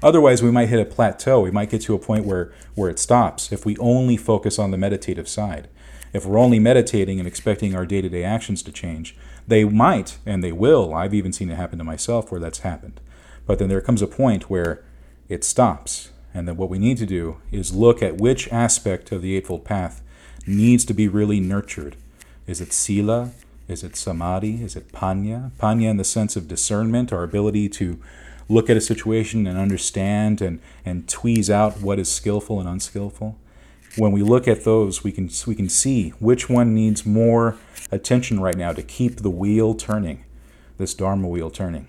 Otherwise, 0.03 0.43
we 0.43 0.51
might 0.51 0.69
hit 0.69 0.81
a 0.81 0.85
plateau. 0.85 1.41
We 1.41 1.51
might 1.51 1.71
get 1.71 1.83
to 1.83 1.95
a 1.95 1.99
point 1.99 2.27
where, 2.27 2.53
where 2.75 2.91
it 2.91 2.99
stops 2.99 3.53
if 3.53 3.65
we 3.65 3.77
only 3.79 4.17
focus 4.17 4.59
on 4.59 4.71
the 4.71 4.79
meditative 4.79 5.29
side. 5.29 5.69
If 6.13 6.27
we're 6.27 6.39
only 6.39 6.59
meditating 6.59 7.19
and 7.19 7.27
expecting 7.27 7.75
our 7.75 7.87
day 7.87 8.03
to 8.03 8.09
day 8.09 8.25
actions 8.25 8.63
to 8.65 8.73
change, 8.73 9.17
they 9.47 9.65
might 9.65 10.19
and 10.27 10.43
they 10.43 10.53
will. 10.53 10.95
I've 10.95 11.15
even 11.15 11.33
seen 11.33 11.51
it 11.51 11.57
happen 11.57 11.79
to 11.79 11.85
myself 11.85 12.31
where 12.31 12.41
that's 12.41 12.61
happened. 12.61 13.01
But 13.47 13.59
then 13.59 13.69
there 13.69 13.81
comes 13.81 14.03
a 14.03 14.07
point 14.07 14.51
where 14.51 14.85
it 15.29 15.45
stops 15.45 16.11
and 16.35 16.49
then 16.49 16.57
what 16.57 16.71
we 16.71 16.79
need 16.79 16.99
to 16.99 17.07
do 17.07 17.39
is 17.51 17.75
look 17.75 18.03
at 18.03 18.19
which 18.19 18.51
aspect 18.53 19.13
of 19.13 19.23
the 19.23 19.37
Eightfold 19.37 19.65
Path 19.65 20.03
needs 20.47 20.85
to 20.87 20.95
be 20.95 21.09
really 21.09 21.41
nurtured. 21.41 21.97
Is 22.47 22.61
it 22.61 22.73
Sila? 22.73 23.31
Is 23.69 23.85
it 23.85 23.97
Samadhi? 23.97 24.63
Is 24.63 24.77
it 24.77 24.93
Panya? 24.93 25.53
Panya 25.53 25.91
in 25.91 25.97
the 25.97 26.05
sense 26.05 26.37
of 26.37 26.49
discernment, 26.49 27.13
our 27.13 27.23
ability 27.23 27.69
to 27.71 28.01
look 28.49 28.69
at 28.69 28.77
a 28.77 28.81
situation 28.81 29.47
and 29.47 29.59
understand 29.59 30.41
and, 30.41 30.61
and 30.85 31.07
tweeze 31.07 31.51
out 31.51 31.81
what 31.81 31.99
is 31.99 32.11
skillful 32.11 32.61
and 32.61 32.69
unskillful. 32.69 33.39
When 33.97 34.13
we 34.13 34.23
look 34.23 34.49
at 34.49 34.65
those, 34.65 35.05
we 35.05 35.13
can, 35.13 35.29
we 35.47 35.55
can 35.55 35.69
see 35.69 36.11
which 36.19 36.49
one 36.49 36.75
needs 36.75 37.05
more 37.05 37.57
attention 37.91 38.41
right 38.41 38.57
now 38.57 38.73
to 38.73 38.83
keep 38.83 39.17
the 39.17 39.31
wheel 39.31 39.75
turning, 39.75 40.25
this 40.79 40.95
Dharma 40.95 41.29
wheel 41.29 41.51
turning. 41.51 41.89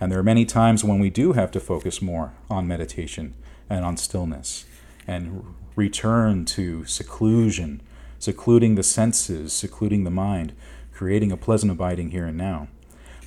And 0.00 0.10
there 0.10 0.18
are 0.18 0.24
many 0.24 0.44
times 0.44 0.84
when 0.84 0.98
we 0.98 1.10
do 1.10 1.32
have 1.32 1.50
to 1.52 1.60
focus 1.60 2.02
more 2.02 2.34
on 2.50 2.66
meditation 2.66 3.34
and 3.68 3.84
on 3.84 3.96
stillness 3.96 4.64
and 5.06 5.44
return 5.74 6.44
to 6.46 6.84
seclusion, 6.84 7.80
secluding 8.18 8.74
the 8.74 8.82
senses, 8.82 9.52
secluding 9.52 10.04
the 10.04 10.10
mind, 10.10 10.52
creating 10.92 11.30
a 11.30 11.36
pleasant 11.36 11.70
abiding 11.70 12.10
here 12.10 12.26
and 12.26 12.36
now. 12.36 12.68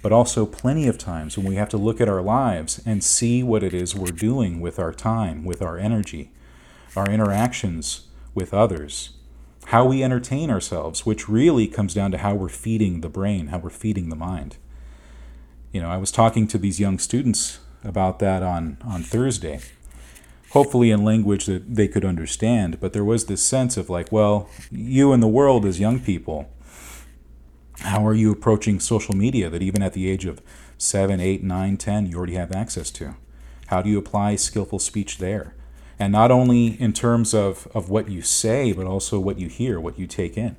But 0.01 0.11
also, 0.11 0.45
plenty 0.45 0.87
of 0.87 0.97
times 0.97 1.37
when 1.37 1.47
we 1.47 1.55
have 1.55 1.69
to 1.69 1.77
look 1.77 1.99
at 1.99 2.09
our 2.09 2.21
lives 2.21 2.81
and 2.85 3.03
see 3.03 3.43
what 3.43 3.63
it 3.63 3.73
is 3.73 3.95
we're 3.95 4.07
doing 4.11 4.61
with 4.61 4.79
our 4.79 4.93
time, 4.93 5.43
with 5.43 5.61
our 5.61 5.77
energy, 5.77 6.31
our 6.95 7.09
interactions 7.09 8.07
with 8.33 8.53
others, 8.53 9.11
how 9.65 9.85
we 9.85 10.03
entertain 10.03 10.49
ourselves, 10.49 11.05
which 11.05 11.27
really 11.27 11.67
comes 11.67 11.93
down 11.93 12.11
to 12.11 12.17
how 12.17 12.33
we're 12.33 12.49
feeding 12.49 13.01
the 13.01 13.09
brain, 13.09 13.47
how 13.47 13.57
we're 13.57 13.69
feeding 13.69 14.09
the 14.09 14.15
mind 14.15 14.57
you 15.71 15.81
know, 15.81 15.89
I 15.89 15.97
was 15.97 16.11
talking 16.11 16.47
to 16.47 16.57
these 16.57 16.79
young 16.79 16.97
students 16.97 17.59
about 17.83 18.19
that 18.19 18.43
on, 18.43 18.77
on 18.83 19.03
Thursday, 19.03 19.59
hopefully 20.51 20.91
in 20.91 21.03
language 21.03 21.45
that 21.45 21.75
they 21.75 21.87
could 21.87 22.03
understand. 22.03 22.79
But 22.79 22.93
there 22.93 23.05
was 23.05 23.25
this 23.25 23.43
sense 23.43 23.77
of 23.77 23.89
like, 23.89 24.11
well, 24.11 24.49
you 24.71 25.13
and 25.13 25.21
the 25.21 25.27
world 25.27 25.65
as 25.65 25.79
young 25.79 25.99
people, 25.99 26.49
how 27.81 28.05
are 28.05 28.13
you 28.13 28.31
approaching 28.31 28.79
social 28.79 29.15
media 29.15 29.49
that 29.49 29.61
even 29.61 29.81
at 29.81 29.93
the 29.93 30.09
age 30.09 30.25
of 30.25 30.41
seven, 30.77 31.19
eight, 31.19 31.43
nine, 31.43 31.77
ten, 31.77 32.05
you 32.05 32.17
already 32.17 32.35
have 32.35 32.51
access 32.51 32.91
to? 32.91 33.15
How 33.67 33.81
do 33.81 33.89
you 33.89 33.97
apply 33.97 34.35
skillful 34.35 34.79
speech 34.79 35.17
there? 35.17 35.53
And 35.97 36.11
not 36.11 36.31
only 36.31 36.79
in 36.81 36.93
terms 36.93 37.33
of, 37.33 37.67
of 37.73 37.89
what 37.89 38.09
you 38.09 38.21
say, 38.21 38.71
but 38.71 38.85
also 38.85 39.19
what 39.19 39.37
you 39.37 39.47
hear, 39.47 39.79
what 39.79 39.99
you 39.99 40.07
take 40.07 40.37
in. 40.37 40.55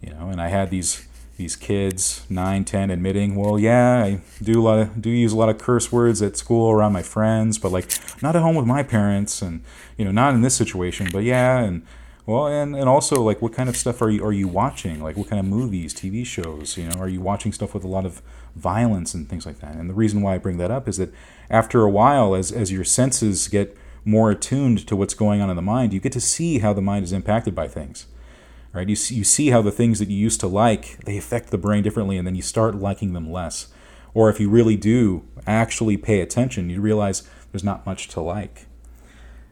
You 0.00 0.10
know, 0.14 0.28
and 0.28 0.40
I 0.40 0.48
had 0.48 0.70
these 0.70 1.06
these 1.36 1.56
kids, 1.56 2.24
9, 2.30 2.64
10, 2.64 2.90
admitting, 2.90 3.34
well, 3.34 3.58
yeah, 3.58 4.04
I 4.04 4.20
do 4.40 4.60
a 4.60 4.62
lot 4.62 4.78
of, 4.78 5.02
do 5.02 5.10
use 5.10 5.32
a 5.32 5.36
lot 5.36 5.48
of 5.48 5.58
curse 5.58 5.90
words 5.90 6.22
at 6.22 6.36
school 6.36 6.70
around 6.70 6.92
my 6.92 7.02
friends, 7.02 7.58
but 7.58 7.72
like 7.72 7.90
not 8.22 8.36
at 8.36 8.42
home 8.42 8.54
with 8.54 8.66
my 8.66 8.84
parents, 8.84 9.42
and 9.42 9.62
you 9.96 10.04
know, 10.04 10.12
not 10.12 10.34
in 10.34 10.42
this 10.42 10.54
situation, 10.54 11.08
but 11.12 11.24
yeah, 11.24 11.58
and 11.58 11.84
well, 12.26 12.46
and, 12.46 12.74
and 12.74 12.88
also 12.88 13.22
like 13.22 13.42
what 13.42 13.52
kind 13.52 13.68
of 13.68 13.76
stuff 13.76 14.00
are 14.00 14.10
you 14.10 14.24
are 14.24 14.32
you 14.32 14.48
watching? 14.48 15.02
Like 15.02 15.16
what 15.16 15.28
kind 15.28 15.40
of 15.40 15.46
movies, 15.46 15.94
TV 15.94 16.24
shows? 16.24 16.76
You 16.76 16.88
know, 16.88 16.98
are 16.98 17.08
you 17.08 17.20
watching 17.20 17.52
stuff 17.52 17.74
with 17.74 17.84
a 17.84 17.88
lot 17.88 18.06
of 18.06 18.22
violence 18.56 19.14
and 19.14 19.28
things 19.28 19.46
like 19.46 19.60
that? 19.60 19.74
And 19.74 19.90
the 19.90 19.94
reason 19.94 20.22
why 20.22 20.34
I 20.34 20.38
bring 20.38 20.58
that 20.58 20.70
up 20.70 20.88
is 20.88 20.96
that 20.96 21.12
after 21.50 21.82
a 21.82 21.90
while, 21.90 22.34
as 22.34 22.50
as 22.50 22.72
your 22.72 22.84
senses 22.84 23.48
get 23.48 23.76
more 24.04 24.30
attuned 24.30 24.86
to 24.86 24.96
what's 24.96 25.14
going 25.14 25.40
on 25.40 25.50
in 25.50 25.56
the 25.56 25.62
mind, 25.62 25.92
you 25.92 26.00
get 26.00 26.12
to 26.12 26.20
see 26.20 26.58
how 26.58 26.72
the 26.72 26.82
mind 26.82 27.04
is 27.04 27.12
impacted 27.12 27.54
by 27.54 27.68
things 27.68 28.06
right? 28.74 28.88
You 28.88 28.96
see, 28.96 29.14
you 29.14 29.24
see 29.24 29.50
how 29.50 29.62
the 29.62 29.70
things 29.70 30.00
that 30.00 30.10
you 30.10 30.18
used 30.18 30.40
to 30.40 30.48
like 30.48 30.98
they 31.04 31.16
affect 31.16 31.50
the 31.50 31.58
brain 31.58 31.82
differently, 31.82 32.18
and 32.18 32.26
then 32.26 32.34
you 32.34 32.42
start 32.42 32.74
liking 32.74 33.14
them 33.14 33.30
less. 33.30 33.68
Or 34.12 34.28
if 34.28 34.38
you 34.38 34.50
really 34.50 34.76
do 34.76 35.24
actually 35.46 35.96
pay 35.96 36.20
attention, 36.20 36.70
you 36.70 36.80
realize 36.80 37.22
there's 37.50 37.64
not 37.64 37.86
much 37.86 38.08
to 38.08 38.20
like. 38.20 38.63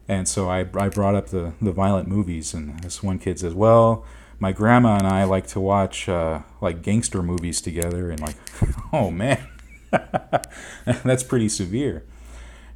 And 0.07 0.27
so 0.27 0.49
I, 0.49 0.59
I 0.75 0.89
brought 0.89 1.15
up 1.15 1.27
the, 1.27 1.53
the 1.61 1.71
violent 1.71 2.07
movies, 2.07 2.53
and 2.53 2.79
this 2.81 3.01
one 3.01 3.19
kid 3.19 3.39
says, 3.39 3.53
"Well, 3.53 4.05
my 4.39 4.51
grandma 4.51 4.97
and 4.97 5.07
I 5.07 5.23
like 5.23 5.47
to 5.47 5.59
watch 5.59 6.09
uh, 6.09 6.41
like 6.61 6.81
gangster 6.81 7.23
movies 7.23 7.61
together," 7.61 8.11
and 8.11 8.19
like, 8.19 8.35
oh 8.93 9.09
man, 9.11 9.47
that's 10.85 11.23
pretty 11.23 11.47
severe. 11.47 12.03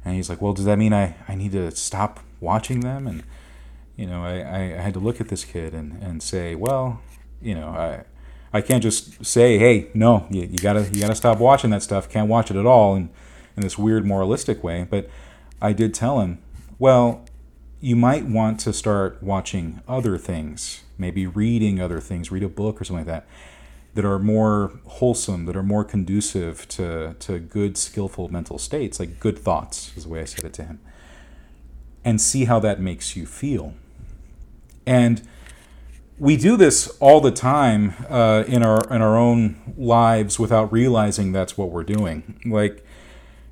And 0.04 0.14
he's 0.14 0.30
like, 0.30 0.40
"Well, 0.40 0.54
does 0.54 0.64
that 0.64 0.78
mean 0.78 0.94
I, 0.94 1.16
I 1.28 1.34
need 1.34 1.52
to 1.52 1.70
stop 1.72 2.20
watching 2.40 2.80
them?" 2.80 3.06
And 3.06 3.24
you 3.98 4.06
know, 4.06 4.24
I, 4.24 4.36
I 4.36 4.60
had 4.80 4.94
to 4.94 5.00
look 5.00 5.20
at 5.20 5.28
this 5.28 5.44
kid 5.44 5.74
and, 5.74 6.00
and 6.00 6.22
say, 6.22 6.54
well, 6.54 7.02
you 7.42 7.54
know, 7.54 7.68
I 7.70 8.04
I 8.50 8.62
can't 8.62 8.82
just 8.82 9.26
say, 9.26 9.58
hey, 9.58 9.90
no, 9.92 10.26
you, 10.30 10.42
you 10.42 10.58
gotta 10.58 10.88
you 10.90 11.00
gotta 11.00 11.16
stop 11.16 11.38
watching 11.38 11.70
that 11.70 11.82
stuff. 11.82 12.08
Can't 12.08 12.28
watch 12.28 12.50
it 12.50 12.56
at 12.56 12.64
all 12.64 12.94
in, 12.94 13.10
in 13.56 13.62
this 13.62 13.76
weird 13.76 14.06
moralistic 14.06 14.64
way. 14.64 14.86
But 14.88 15.10
I 15.60 15.72
did 15.72 15.92
tell 15.92 16.20
him, 16.20 16.38
well, 16.78 17.24
you 17.80 17.96
might 17.96 18.26
want 18.26 18.60
to 18.60 18.72
start 18.72 19.22
watching 19.22 19.82
other 19.86 20.18
things, 20.18 20.82
maybe 20.96 21.26
reading 21.26 21.80
other 21.80 22.00
things, 22.00 22.32
read 22.32 22.42
a 22.42 22.48
book 22.48 22.80
or 22.80 22.84
something 22.84 23.06
like 23.06 23.24
that, 23.24 23.26
that 23.94 24.04
are 24.04 24.18
more 24.18 24.72
wholesome, 24.86 25.46
that 25.46 25.56
are 25.56 25.62
more 25.62 25.84
conducive 25.84 26.68
to, 26.68 27.14
to 27.18 27.38
good, 27.38 27.76
skillful 27.76 28.28
mental 28.28 28.58
states, 28.58 29.00
like 29.00 29.20
good 29.20 29.38
thoughts, 29.38 29.92
is 29.96 30.04
the 30.04 30.10
way 30.10 30.20
I 30.20 30.24
said 30.24 30.44
it 30.44 30.52
to 30.54 30.64
him, 30.64 30.80
and 32.04 32.20
see 32.20 32.44
how 32.44 32.60
that 32.60 32.80
makes 32.80 33.16
you 33.16 33.26
feel. 33.26 33.74
And 34.86 35.22
we 36.18 36.36
do 36.36 36.56
this 36.56 36.96
all 36.98 37.20
the 37.20 37.30
time 37.30 37.94
uh, 38.08 38.44
in 38.46 38.64
our 38.64 38.80
in 38.92 39.02
our 39.02 39.16
own 39.16 39.74
lives 39.76 40.38
without 40.38 40.72
realizing 40.72 41.30
that's 41.32 41.56
what 41.56 41.70
we're 41.70 41.84
doing. 41.84 42.40
Like, 42.44 42.84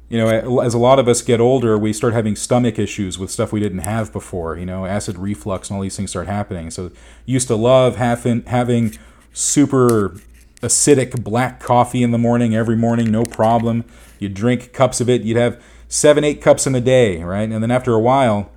you 0.09 0.19
know, 0.19 0.61
as 0.61 0.73
a 0.73 0.79
lot 0.79 0.99
of 0.99 1.09
us 1.09 1.21
get 1.23 1.41
older, 1.41 1.77
we 1.77 1.93
start 1.93 2.13
having 2.13 2.37
stomach 2.37 2.79
issues 2.79 3.19
with 3.19 3.31
stuff 3.31 3.53
we 3.53 3.61
didn't 3.61 3.81
have 3.81 4.13
before. 4.13 4.57
You 4.57 4.67
know, 4.67 4.87
acid 4.87 5.19
reflux 5.19 5.69
and 5.69 5.77
all 5.77 5.83
these 5.83 5.97
things 5.97 6.11
start 6.11 6.29
happening. 6.29 6.71
So, 6.71 6.93
used 7.25 7.49
to 7.49 7.57
love 7.57 7.97
having 7.97 8.43
having 8.45 8.97
super 9.33 10.17
acidic 10.63 11.23
black 11.23 11.61
coffee 11.61 12.03
in 12.03 12.11
the 12.13 12.19
morning 12.19 12.55
every 12.55 12.77
morning, 12.77 13.11
no 13.11 13.25
problem. 13.25 13.85
You 14.19 14.29
drink 14.29 14.73
cups 14.73 15.01
of 15.01 15.11
it. 15.11 15.23
You'd 15.23 15.37
have 15.37 15.63
seven, 15.89 16.25
eight 16.25 16.41
cups 16.41 16.67
in 16.67 16.75
a 16.75 16.81
day, 16.81 17.23
right? 17.23 17.49
And 17.49 17.63
then 17.63 17.71
after 17.71 17.93
a 17.93 18.01
while, 18.01 18.51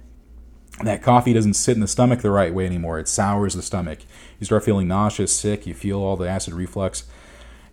that 0.83 1.01
coffee 1.03 1.33
doesn't 1.33 1.55
sit 1.55 1.75
in 1.75 1.81
the 1.81 1.87
stomach 1.87 2.21
the 2.21 2.31
right 2.31 2.53
way 2.53 2.65
anymore. 2.65 2.99
It 2.99 3.07
sours 3.07 3.53
the 3.53 3.61
stomach. 3.61 3.99
You 4.39 4.45
start 4.45 4.63
feeling 4.63 4.87
nauseous, 4.87 5.35
sick. 5.35 5.67
You 5.67 5.73
feel 5.73 5.99
all 5.99 6.15
the 6.15 6.29
acid 6.29 6.53
reflux. 6.53 7.03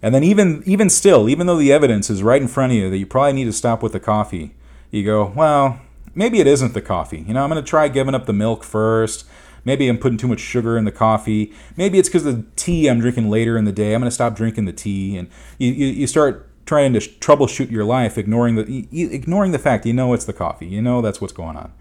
And 0.03 0.15
then 0.15 0.23
even 0.23 0.63
even 0.67 0.91
still, 0.91 1.29
even 1.29 1.47
though 1.47 1.59
the 1.59 1.73
evidence 1.73 2.11
is 2.11 2.23
right 2.23 2.41
in 2.41 2.49
front 2.49 2.73
of 2.73 2.79
you 2.79 2.91
that 2.91 2.99
you 2.99 3.07
probably 3.07 3.33
need 3.33 3.45
to 3.45 3.53
stop 3.53 3.83
with 3.83 3.93
the 3.93 4.01
coffee, 4.01 4.55
you 4.91 5.05
go, 5.05 5.33
well, 5.35 5.81
maybe 6.15 6.41
it 6.41 6.47
isn't 6.47 6.75
the 6.75 6.83
coffee. 6.83 7.25
You 7.27 7.35
know, 7.35 7.43
I'm 7.43 7.51
going 7.51 7.63
to 7.63 7.69
try 7.69 7.89
giving 7.89 8.15
up 8.15 8.27
the 8.27 8.33
milk 8.33 8.65
first. 8.65 9.25
Maybe 9.65 9.89
I'm 9.89 9.99
putting 9.99 10.19
too 10.19 10.29
much 10.29 10.41
sugar 10.41 10.79
in 10.79 10.85
the 10.85 10.93
coffee. 10.93 11.53
Maybe 11.77 11.99
it's 11.99 12.09
because 12.09 12.25
the 12.25 12.45
tea 12.55 12.89
I'm 12.89 13.01
drinking 13.01 13.29
later 13.29 13.59
in 13.59 13.65
the 13.65 13.73
day. 13.73 13.95
I'm 13.95 14.01
going 14.01 14.09
to 14.09 14.15
stop 14.15 14.37
drinking 14.37 14.65
the 14.65 14.73
tea. 14.73 15.17
And 15.17 15.29
you, 15.59 15.73
you, 15.73 15.87
you 15.87 16.07
start 16.07 16.49
trying 16.67 16.93
to 16.93 17.01
troubleshoot 17.01 17.71
your 17.71 17.85
life, 17.85 18.19
ignoring 18.19 18.57
the 18.57 18.89
ignoring 18.93 19.53
the 19.53 19.59
fact 19.59 19.87
you 19.87 19.93
know 19.93 20.13
it's 20.13 20.25
the 20.25 20.33
coffee. 20.33 20.67
You 20.67 20.83
know 20.83 21.01
that's 21.01 21.21
what's 21.21 21.33
going 21.33 21.57
on. 21.57 21.73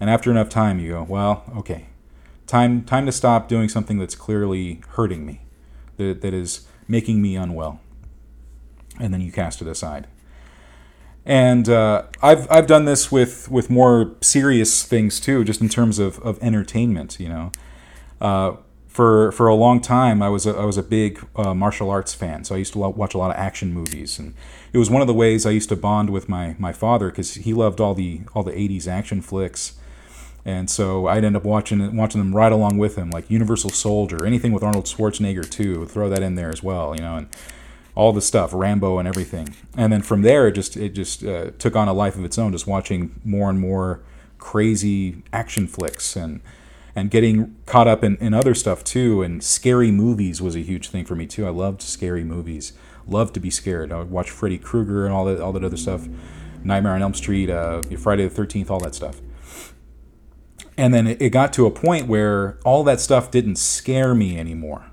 And 0.00 0.10
after 0.10 0.30
enough 0.30 0.48
time, 0.48 0.78
you 0.78 0.92
go, 0.92 1.02
well, 1.04 1.44
okay, 1.56 1.86
time 2.46 2.84
time 2.84 3.06
to 3.06 3.12
stop 3.12 3.48
doing 3.48 3.68
something 3.68 3.98
that's 3.98 4.14
clearly 4.14 4.82
hurting 4.90 5.24
me, 5.24 5.42
that, 5.96 6.20
that 6.20 6.34
is 6.34 6.66
making 6.88 7.22
me 7.22 7.36
unwell. 7.36 7.80
And 8.98 9.12
then 9.12 9.20
you 9.20 9.32
cast 9.32 9.60
it 9.60 9.68
aside. 9.68 10.06
And 11.24 11.68
uh, 11.68 12.04
I've 12.22 12.50
I've 12.50 12.68
done 12.68 12.84
this 12.84 13.10
with 13.10 13.50
with 13.50 13.68
more 13.68 14.14
serious 14.20 14.84
things 14.84 15.18
too, 15.18 15.42
just 15.42 15.60
in 15.60 15.68
terms 15.68 15.98
of, 15.98 16.20
of 16.20 16.38
entertainment. 16.40 17.18
You 17.18 17.28
know, 17.28 17.52
uh, 18.20 18.56
for 18.86 19.32
for 19.32 19.48
a 19.48 19.54
long 19.54 19.80
time, 19.80 20.22
I 20.22 20.28
was 20.28 20.46
a, 20.46 20.52
I 20.52 20.64
was 20.64 20.78
a 20.78 20.84
big 20.84 21.26
uh, 21.34 21.52
martial 21.52 21.90
arts 21.90 22.14
fan, 22.14 22.44
so 22.44 22.54
I 22.54 22.58
used 22.58 22.72
to 22.74 22.78
watch 22.78 23.12
a 23.12 23.18
lot 23.18 23.32
of 23.32 23.36
action 23.36 23.74
movies, 23.74 24.20
and 24.20 24.34
it 24.72 24.78
was 24.78 24.88
one 24.88 25.02
of 25.02 25.08
the 25.08 25.14
ways 25.14 25.44
I 25.44 25.50
used 25.50 25.68
to 25.70 25.76
bond 25.76 26.10
with 26.10 26.28
my 26.28 26.54
my 26.60 26.72
father 26.72 27.10
because 27.10 27.34
he 27.34 27.52
loved 27.52 27.80
all 27.80 27.94
the 27.94 28.20
all 28.32 28.44
the 28.44 28.52
'80s 28.52 28.86
action 28.86 29.20
flicks 29.20 29.74
and 30.46 30.70
so 30.70 31.08
I'd 31.08 31.24
end 31.24 31.36
up 31.36 31.42
watching 31.42 31.96
watching 31.96 32.20
them 32.20 32.34
right 32.34 32.52
along 32.52 32.78
with 32.78 32.94
him, 32.94 33.10
like 33.10 33.28
Universal 33.28 33.70
Soldier, 33.70 34.24
anything 34.24 34.52
with 34.52 34.62
Arnold 34.62 34.84
Schwarzenegger 34.84 35.50
too. 35.50 35.86
Throw 35.86 36.08
that 36.08 36.22
in 36.22 36.36
there 36.36 36.50
as 36.50 36.62
well, 36.62 36.94
you 36.94 37.02
know, 37.02 37.16
and 37.16 37.26
all 37.96 38.12
the 38.12 38.20
stuff, 38.20 38.52
Rambo 38.54 38.98
and 38.98 39.08
everything. 39.08 39.56
And 39.76 39.92
then 39.92 40.02
from 40.02 40.22
there, 40.22 40.46
it 40.46 40.52
just 40.52 40.76
it 40.76 40.90
just 40.90 41.24
uh, 41.24 41.50
took 41.58 41.74
on 41.74 41.88
a 41.88 41.92
life 41.92 42.14
of 42.14 42.24
its 42.24 42.38
own, 42.38 42.52
just 42.52 42.64
watching 42.64 43.20
more 43.24 43.50
and 43.50 43.58
more 43.58 44.02
crazy 44.38 45.24
action 45.32 45.66
flicks 45.66 46.14
and 46.14 46.40
and 46.94 47.10
getting 47.10 47.56
caught 47.66 47.88
up 47.88 48.04
in, 48.04 48.16
in 48.18 48.32
other 48.32 48.54
stuff 48.54 48.84
too. 48.84 49.22
And 49.22 49.42
scary 49.42 49.90
movies 49.90 50.40
was 50.40 50.54
a 50.54 50.60
huge 50.60 50.90
thing 50.90 51.04
for 51.04 51.16
me 51.16 51.26
too. 51.26 51.44
I 51.44 51.50
loved 51.50 51.82
scary 51.82 52.22
movies. 52.22 52.72
Loved 53.08 53.34
to 53.34 53.40
be 53.40 53.50
scared. 53.50 53.90
I 53.90 53.98
would 53.98 54.12
watch 54.12 54.30
Freddy 54.30 54.58
Krueger 54.58 55.06
and 55.06 55.12
all 55.12 55.24
that 55.24 55.40
all 55.40 55.52
that 55.54 55.64
other 55.64 55.76
stuff. 55.76 56.06
Nightmare 56.62 56.92
on 56.92 57.02
Elm 57.02 57.14
Street, 57.14 57.50
uh, 57.50 57.82
Friday 57.98 58.22
the 58.22 58.30
Thirteenth, 58.30 58.70
all 58.70 58.80
that 58.80 58.94
stuff. 58.94 59.20
And 60.78 60.92
then 60.92 61.06
it 61.06 61.30
got 61.30 61.52
to 61.54 61.66
a 61.66 61.70
point 61.70 62.06
where 62.06 62.58
all 62.64 62.84
that 62.84 63.00
stuff 63.00 63.30
didn't 63.30 63.56
scare 63.56 64.14
me 64.14 64.38
anymore 64.38 64.86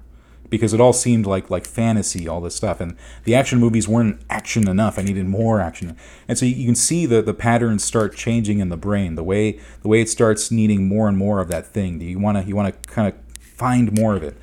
because 0.54 0.72
it 0.72 0.80
all 0.80 0.94
seemed 0.94 1.26
like 1.26 1.50
like 1.50 1.66
fantasy, 1.66 2.28
all 2.28 2.40
this 2.40 2.56
stuff, 2.56 2.80
and 2.80 2.96
the 3.24 3.34
action 3.34 3.60
movies 3.60 3.88
weren't 3.88 4.22
action 4.30 4.70
enough. 4.70 5.00
I 5.00 5.02
needed 5.02 5.26
more 5.26 5.60
action, 5.60 5.98
and 6.28 6.38
so 6.38 6.46
you 6.46 6.66
can 6.66 6.76
see 6.76 7.08
the 7.08 7.24
the 7.24 7.34
patterns 7.34 7.84
start 7.84 8.16
changing 8.16 8.60
in 8.60 8.70
the 8.70 8.78
brain. 8.78 9.16
The 9.16 9.24
way 9.24 9.60
the 9.82 9.88
way 9.88 10.00
it 10.00 10.10
starts 10.10 10.52
needing 10.52 10.88
more 10.88 11.08
and 11.08 11.18
more 11.18 11.40
of 11.40 11.48
that 11.48 11.66
thing. 11.66 12.00
You 12.00 12.20
want 12.20 12.38
to 12.38 12.44
you 12.44 12.56
want 12.56 12.84
to 12.84 12.88
kind 12.88 13.08
of 13.12 13.16
find 13.40 13.98
more 13.98 14.16
of 14.16 14.22
it, 14.22 14.38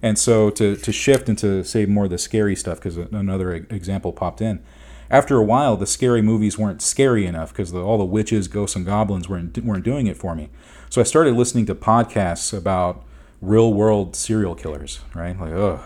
and 0.00 0.16
so 0.16 0.50
to 0.50 0.76
to 0.76 0.92
shift 0.92 1.28
into 1.28 1.64
say 1.64 1.84
more 1.84 2.04
of 2.04 2.10
the 2.10 2.18
scary 2.18 2.54
stuff 2.54 2.78
because 2.78 2.96
another 2.96 3.52
example 3.52 4.12
popped 4.12 4.40
in. 4.40 4.62
After 5.10 5.36
a 5.36 5.42
while, 5.42 5.76
the 5.76 5.86
scary 5.86 6.22
movies 6.22 6.56
weren't 6.56 6.80
scary 6.80 7.26
enough 7.26 7.50
because 7.50 7.74
all 7.74 7.98
the 7.98 8.04
witches, 8.04 8.46
ghosts, 8.46 8.76
and 8.76 8.86
goblins 8.86 9.28
weren't 9.28 9.58
weren't 9.64 9.84
doing 9.84 10.06
it 10.06 10.16
for 10.16 10.36
me. 10.36 10.48
So 10.88 11.00
I 11.00 11.04
started 11.04 11.34
listening 11.34 11.66
to 11.66 11.74
podcasts 11.74 12.56
about 12.56 13.04
real 13.40 13.72
world 13.72 14.16
serial 14.16 14.54
killers, 14.54 15.00
right? 15.14 15.38
Like, 15.38 15.52
ugh. 15.52 15.80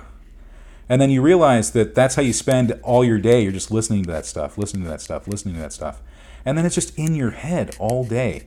And 0.88 1.00
then 1.00 1.10
you 1.10 1.22
realize 1.22 1.70
that 1.72 1.94
that's 1.94 2.16
how 2.16 2.22
you 2.22 2.32
spend 2.32 2.78
all 2.82 3.04
your 3.04 3.18
day. 3.18 3.42
You're 3.42 3.52
just 3.52 3.70
listening 3.70 4.02
to 4.04 4.10
that 4.10 4.26
stuff, 4.26 4.58
listening 4.58 4.82
to 4.84 4.90
that 4.90 5.00
stuff, 5.00 5.28
listening 5.28 5.54
to 5.54 5.60
that 5.60 5.72
stuff. 5.72 6.02
And 6.44 6.58
then 6.58 6.66
it's 6.66 6.74
just 6.74 6.96
in 6.98 7.14
your 7.14 7.30
head 7.30 7.76
all 7.78 8.04
day. 8.04 8.46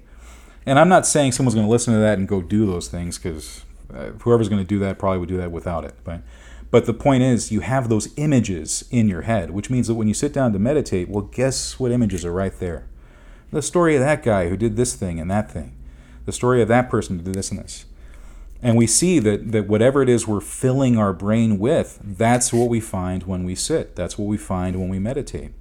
And 0.66 0.78
I'm 0.78 0.90
not 0.90 1.06
saying 1.08 1.32
someone's 1.32 1.56
going 1.56 1.66
to 1.66 1.72
listen 1.72 1.94
to 1.94 2.00
that 2.00 2.18
and 2.18 2.28
go 2.28 2.42
do 2.42 2.66
those 2.66 2.88
things 2.88 3.18
because 3.18 3.64
uh, 3.94 4.12
whoever's 4.22 4.50
going 4.50 4.62
to 4.62 4.68
do 4.68 4.80
that 4.80 5.00
probably 5.00 5.20
would 5.20 5.30
do 5.30 5.38
that 5.38 5.52
without 5.52 5.86
it. 5.86 5.96
But, 6.04 6.22
but 6.70 6.86
the 6.86 6.94
point 6.94 7.24
is, 7.24 7.52
you 7.52 7.62
have 7.62 7.90
those 7.90 8.14
images 8.18 8.86
in 8.92 9.08
your 9.08 9.22
head, 9.24 9.52
which 9.52 9.70
means 9.70 9.88
that 9.88 9.96
when 9.96 10.08
you 10.08 10.14
sit 10.14 10.34
down 10.34 10.54
to 10.54 10.60
meditate, 10.60 11.10
well, 11.10 11.24
guess 11.24 11.80
what 11.80 11.92
images 11.92 12.26
are 12.26 12.34
right 12.34 12.58
there? 12.60 12.88
The 13.52 13.62
story 13.62 13.96
of 13.96 14.02
that 14.02 14.24
guy 14.24 14.50
who 14.50 14.58
did 14.58 14.76
this 14.76 14.96
thing 14.96 15.20
and 15.20 15.30
that 15.30 15.52
thing 15.52 15.76
the 16.26 16.32
story 16.32 16.62
of 16.62 16.68
that 16.68 16.90
person 16.90 17.24
did 17.24 17.34
this 17.34 17.52
and 17.52 17.60
this. 17.60 17.86
And 18.62 18.78
we 18.78 18.88
see 18.88 19.20
that, 19.20 19.52
that 19.52 19.68
whatever 19.68 20.02
it 20.02 20.08
is 20.08 20.26
we're 20.26 20.40
filling 20.40 20.98
our 20.98 21.12
brain 21.12 21.60
with, 21.60 22.00
that's 22.02 22.54
what 22.54 22.70
we 22.70 22.80
find 22.80 23.24
when 23.24 23.44
we 23.44 23.56
sit. 23.56 23.96
That's 23.96 24.18
what 24.18 24.26
we 24.26 24.38
find 24.38 24.78
when 24.80 24.88
we 24.88 25.00
meditate. 25.00 25.52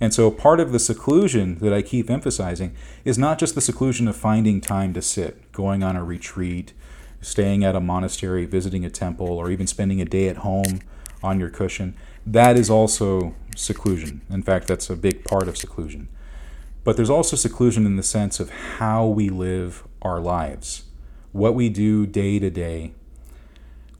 And 0.00 0.14
so 0.14 0.30
part 0.30 0.58
of 0.58 0.72
the 0.72 0.78
seclusion 0.78 1.58
that 1.58 1.72
I 1.72 1.82
keep 1.82 2.10
emphasizing 2.10 2.74
is 3.04 3.18
not 3.18 3.38
just 3.38 3.54
the 3.54 3.60
seclusion 3.60 4.08
of 4.08 4.16
finding 4.16 4.60
time 4.60 4.94
to 4.94 5.02
sit, 5.02 5.52
going 5.52 5.82
on 5.82 5.94
a 5.94 6.02
retreat, 6.02 6.72
staying 7.20 7.64
at 7.64 7.76
a 7.76 7.80
monastery, 7.80 8.46
visiting 8.46 8.84
a 8.84 8.90
temple, 8.90 9.28
or 9.28 9.50
even 9.50 9.66
spending 9.66 10.00
a 10.00 10.04
day 10.04 10.28
at 10.28 10.38
home 10.38 10.80
on 11.22 11.38
your 11.38 11.50
cushion. 11.50 11.94
That 12.26 12.58
is 12.58 12.68
also 12.68 13.34
seclusion. 13.54 14.22
In 14.30 14.42
fact, 14.42 14.66
that's 14.66 14.90
a 14.90 14.96
big 14.96 15.24
part 15.24 15.48
of 15.48 15.56
seclusion. 15.56 16.08
But 16.84 16.96
there's 16.96 17.10
also 17.10 17.36
seclusion 17.36 17.86
in 17.86 17.96
the 17.96 18.02
sense 18.02 18.40
of 18.40 18.50
how 18.50 19.06
we 19.06 19.28
live 19.28 19.86
our 20.02 20.20
lives, 20.20 20.84
what 21.30 21.54
we 21.54 21.68
do 21.68 22.06
day 22.06 22.38
to 22.40 22.50
day, 22.50 22.92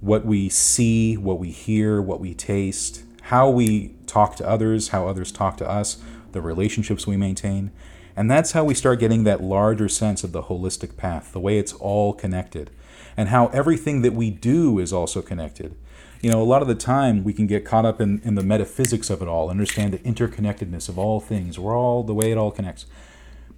what 0.01 0.25
we 0.27 0.49
see, 0.49 1.16
what 1.16 1.38
we 1.38 1.51
hear, 1.51 2.03
what 2.03 2.18
we 2.18 2.35
taste, 2.35 3.05
how 3.23 3.49
we 3.49 3.95
talk 4.07 4.35
to 4.37 4.49
others, 4.49 4.88
how 4.88 5.07
others 5.07 5.31
talk 5.31 5.57
to 5.59 5.68
us, 5.68 6.03
the 6.33 6.42
relationships 6.42 7.07
we 7.07 7.16
maintain. 7.16 7.71
And 8.16 8.29
that's 8.29 8.53
how 8.53 8.64
we 8.64 8.75
start 8.75 8.99
getting 8.99 9.23
that 9.25 9.42
larger 9.42 9.88
sense 9.88 10.25
of 10.25 10.33
the 10.33 10.42
holistic 10.42 10.97
path, 10.97 11.33
the 11.33 11.40
way 11.40 11.59
it's 11.59 11.73
all 11.75 12.12
connected, 12.12 12.71
and 13.16 13.29
how 13.29 13.47
everything 13.49 14.03
that 14.03 14.12
we 14.12 14.31
do 14.31 14.81
is 14.81 14.92
also 14.92 15.23
connected 15.23 15.77
you 16.22 16.30
know, 16.30 16.40
a 16.40 16.44
lot 16.44 16.62
of 16.62 16.68
the 16.68 16.76
time 16.76 17.24
we 17.24 17.32
can 17.32 17.48
get 17.48 17.64
caught 17.64 17.85
up 17.85 18.00
in, 18.00 18.20
in 18.24 18.37
the 18.37 18.44
metaphysics 18.44 19.11
of 19.11 19.20
it 19.22 19.28
all, 19.28 19.50
understand 19.50 19.92
the 19.92 19.98
interconnectedness 19.98 20.88
of 20.88 20.96
all 20.96 21.18
things. 21.18 21.58
We're 21.58 21.76
all 21.76 22.04
the 22.04 22.14
way 22.14 22.30
it 22.30 22.38
all 22.38 22.52
connects. 22.52 22.87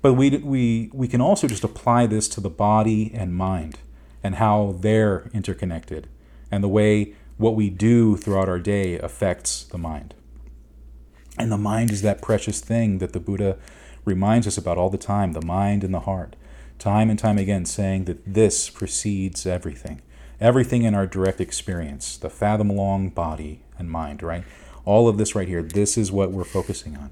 But 0.01 0.15
we, 0.15 0.31
we, 0.39 0.91
we 0.95 1.07
can 1.07 1.21
also 1.21 1.47
just 1.47 1.63
apply 1.63 2.07
this 2.07 2.27
to 2.31 2.41
the 2.41 2.51
body 2.51 3.13
and 3.15 3.35
mind 3.35 3.79
and 4.23 4.37
how 4.37 4.77
they're 4.81 5.31
interconnected 5.35 6.09
and 6.51 6.65
the 6.65 6.69
way 6.69 7.15
what 7.37 7.55
we 7.55 7.69
do 7.69 8.17
throughout 8.17 8.49
our 8.49 8.59
day 8.59 8.99
affects 8.99 9.65
the 9.65 9.79
mind. 9.79 10.15
And 11.39 11.53
the 11.53 11.59
mind 11.59 11.91
is 11.91 12.01
that 12.01 12.23
precious 12.23 12.61
thing 12.61 12.99
that 12.99 13.13
the 13.13 13.21
Buddha 13.21 13.59
reminds 14.07 14.47
us 14.47 14.57
about 14.57 14.79
all 14.79 14.89
the 14.89 14.97
time 14.97 15.33
the 15.33 15.45
mind 15.45 15.85
and 15.85 15.93
the 15.93 16.01
heart, 16.01 16.35
time 16.79 17.11
and 17.11 17.19
time 17.19 17.37
again, 17.37 17.67
saying 17.67 18.05
that 18.07 18.23
this 18.25 18.71
precedes 18.71 19.45
everything 19.45 20.01
everything 20.41 20.83
in 20.83 20.95
our 20.95 21.07
direct 21.07 21.41
experience, 21.41 22.17
the 22.17 22.31
fathom 22.31 22.69
long 22.69 23.09
body 23.09 23.63
and 23.79 23.91
mind, 23.91 24.23
right? 24.23 24.45
All 24.85 25.09
of 25.09 25.19
this 25.19 25.35
right 25.35 25.49
here, 25.49 25.63
this 25.63 25.97
is 25.97 26.13
what 26.13 26.31
we're 26.31 26.45
focusing 26.45 26.97
on 26.97 27.11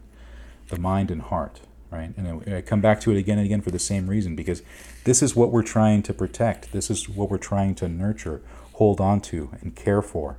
the 0.68 0.78
mind 0.78 1.10
and 1.10 1.22
heart, 1.22 1.60
right? 1.90 2.12
And 2.16 2.54
I 2.54 2.60
come 2.60 2.80
back 2.80 3.00
to 3.02 3.10
it 3.10 3.18
again 3.18 3.38
and 3.38 3.46
again 3.46 3.60
for 3.60 3.70
the 3.70 3.78
same 3.78 4.08
reason 4.08 4.36
because 4.36 4.62
this 5.04 5.22
is 5.22 5.36
what 5.36 5.50
we're 5.50 5.62
trying 5.62 6.02
to 6.04 6.14
protect. 6.14 6.72
This 6.72 6.90
is 6.90 7.08
what 7.08 7.30
we're 7.30 7.38
trying 7.38 7.74
to 7.76 7.88
nurture, 7.88 8.42
hold 8.74 9.00
on 9.00 9.20
to, 9.22 9.50
and 9.60 9.74
care 9.74 10.02
for. 10.02 10.38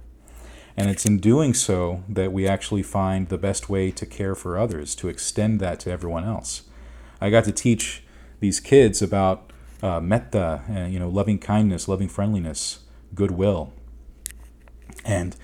And 0.75 0.89
it's 0.89 1.05
in 1.05 1.19
doing 1.19 1.53
so 1.53 2.03
that 2.09 2.33
we 2.33 2.47
actually 2.47 2.81
find 2.81 3.29
the 3.29 3.37
best 3.37 3.69
way 3.69 3.91
to 3.91 4.05
care 4.07 4.33
for 4.33 4.57
others, 4.57 4.95
to 4.95 5.07
extend 5.07 5.59
that 5.59 5.79
to 5.81 5.91
everyone 5.91 6.23
else. 6.23 6.63
I 7.21 7.29
got 7.29 7.43
to 7.45 7.51
teach 7.51 8.03
these 8.39 8.59
kids 8.59 9.01
about 9.01 9.52
uh, 9.83 9.99
metta, 9.99 10.61
uh, 10.69 10.85
you 10.85 10.97
know, 10.97 11.09
loving 11.09 11.37
kindness, 11.37 11.87
loving 11.87 12.07
friendliness, 12.07 12.79
goodwill, 13.13 13.73
and 15.03 15.35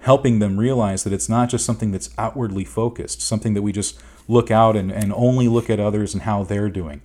helping 0.00 0.38
them 0.38 0.58
realize 0.58 1.02
that 1.02 1.12
it's 1.12 1.28
not 1.28 1.48
just 1.48 1.64
something 1.64 1.90
that's 1.90 2.10
outwardly 2.18 2.64
focused, 2.64 3.22
something 3.22 3.54
that 3.54 3.62
we 3.62 3.72
just 3.72 3.98
look 4.28 4.50
out 4.50 4.76
and, 4.76 4.92
and 4.92 5.12
only 5.14 5.48
look 5.48 5.70
at 5.70 5.80
others 5.80 6.12
and 6.12 6.24
how 6.24 6.44
they're 6.44 6.68
doing, 6.68 7.00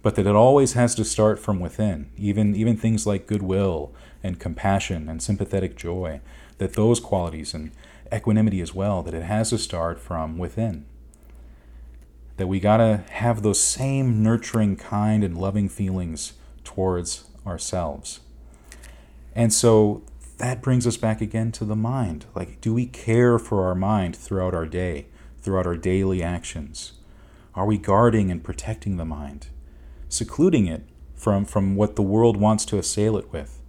but 0.00 0.14
that 0.14 0.26
it 0.26 0.36
always 0.36 0.74
has 0.74 0.94
to 0.94 1.04
start 1.04 1.40
from 1.40 1.58
within. 1.58 2.08
Even 2.16 2.54
even 2.54 2.76
things 2.76 3.06
like 3.06 3.26
goodwill 3.26 3.92
and 4.22 4.38
compassion 4.38 5.08
and 5.08 5.20
sympathetic 5.20 5.76
joy, 5.76 6.20
that 6.58 6.74
those 6.74 7.00
qualities 7.00 7.52
and 7.52 7.72
equanimity 8.12 8.60
as 8.60 8.74
well, 8.74 9.02
that 9.02 9.14
it 9.14 9.24
has 9.24 9.50
to 9.50 9.58
start 9.58 10.00
from 10.00 10.38
within. 10.38 10.86
That 12.36 12.46
we 12.46 12.60
gotta 12.60 13.04
have 13.10 13.42
those 13.42 13.60
same 13.60 14.22
nurturing, 14.22 14.76
kind, 14.76 15.22
and 15.22 15.36
loving 15.36 15.68
feelings 15.68 16.34
towards 16.64 17.24
ourselves. 17.46 18.20
And 19.34 19.52
so 19.52 20.02
that 20.38 20.62
brings 20.62 20.86
us 20.86 20.96
back 20.96 21.20
again 21.20 21.52
to 21.52 21.64
the 21.64 21.76
mind. 21.76 22.26
Like, 22.34 22.60
do 22.60 22.72
we 22.72 22.86
care 22.86 23.38
for 23.38 23.66
our 23.66 23.74
mind 23.74 24.16
throughout 24.16 24.54
our 24.54 24.66
day, 24.66 25.06
throughout 25.40 25.66
our 25.66 25.76
daily 25.76 26.22
actions? 26.22 26.94
Are 27.54 27.66
we 27.66 27.78
guarding 27.78 28.30
and 28.30 28.42
protecting 28.42 28.96
the 28.96 29.04
mind, 29.04 29.48
secluding 30.08 30.66
it 30.66 30.82
from, 31.14 31.44
from 31.44 31.76
what 31.76 31.96
the 31.96 32.02
world 32.02 32.36
wants 32.36 32.64
to 32.66 32.78
assail 32.78 33.16
it 33.16 33.30
with? 33.32 33.60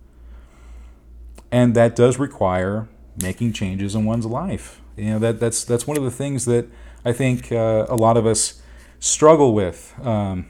And 1.52 1.76
that 1.76 1.96
does 1.96 2.18
require 2.18 2.88
making 3.22 3.54
changes 3.54 3.94
in 3.94 4.06
one's 4.06 4.26
life. 4.26 4.82
You 4.96 5.12
know, 5.12 5.20
that, 5.20 5.40
that's, 5.40 5.66
that's 5.66 5.86
one 5.86 5.98
of 5.98 6.04
the 6.04 6.12
things 6.12 6.46
that 6.46 6.68
I 7.04 7.14
think 7.14 7.52
uh, 7.52 7.86
a 7.90 7.96
lot 7.96 8.18
of 8.18 8.26
us 8.26 8.62
struggle 9.00 9.54
with. 9.54 9.94
Um, 10.02 10.48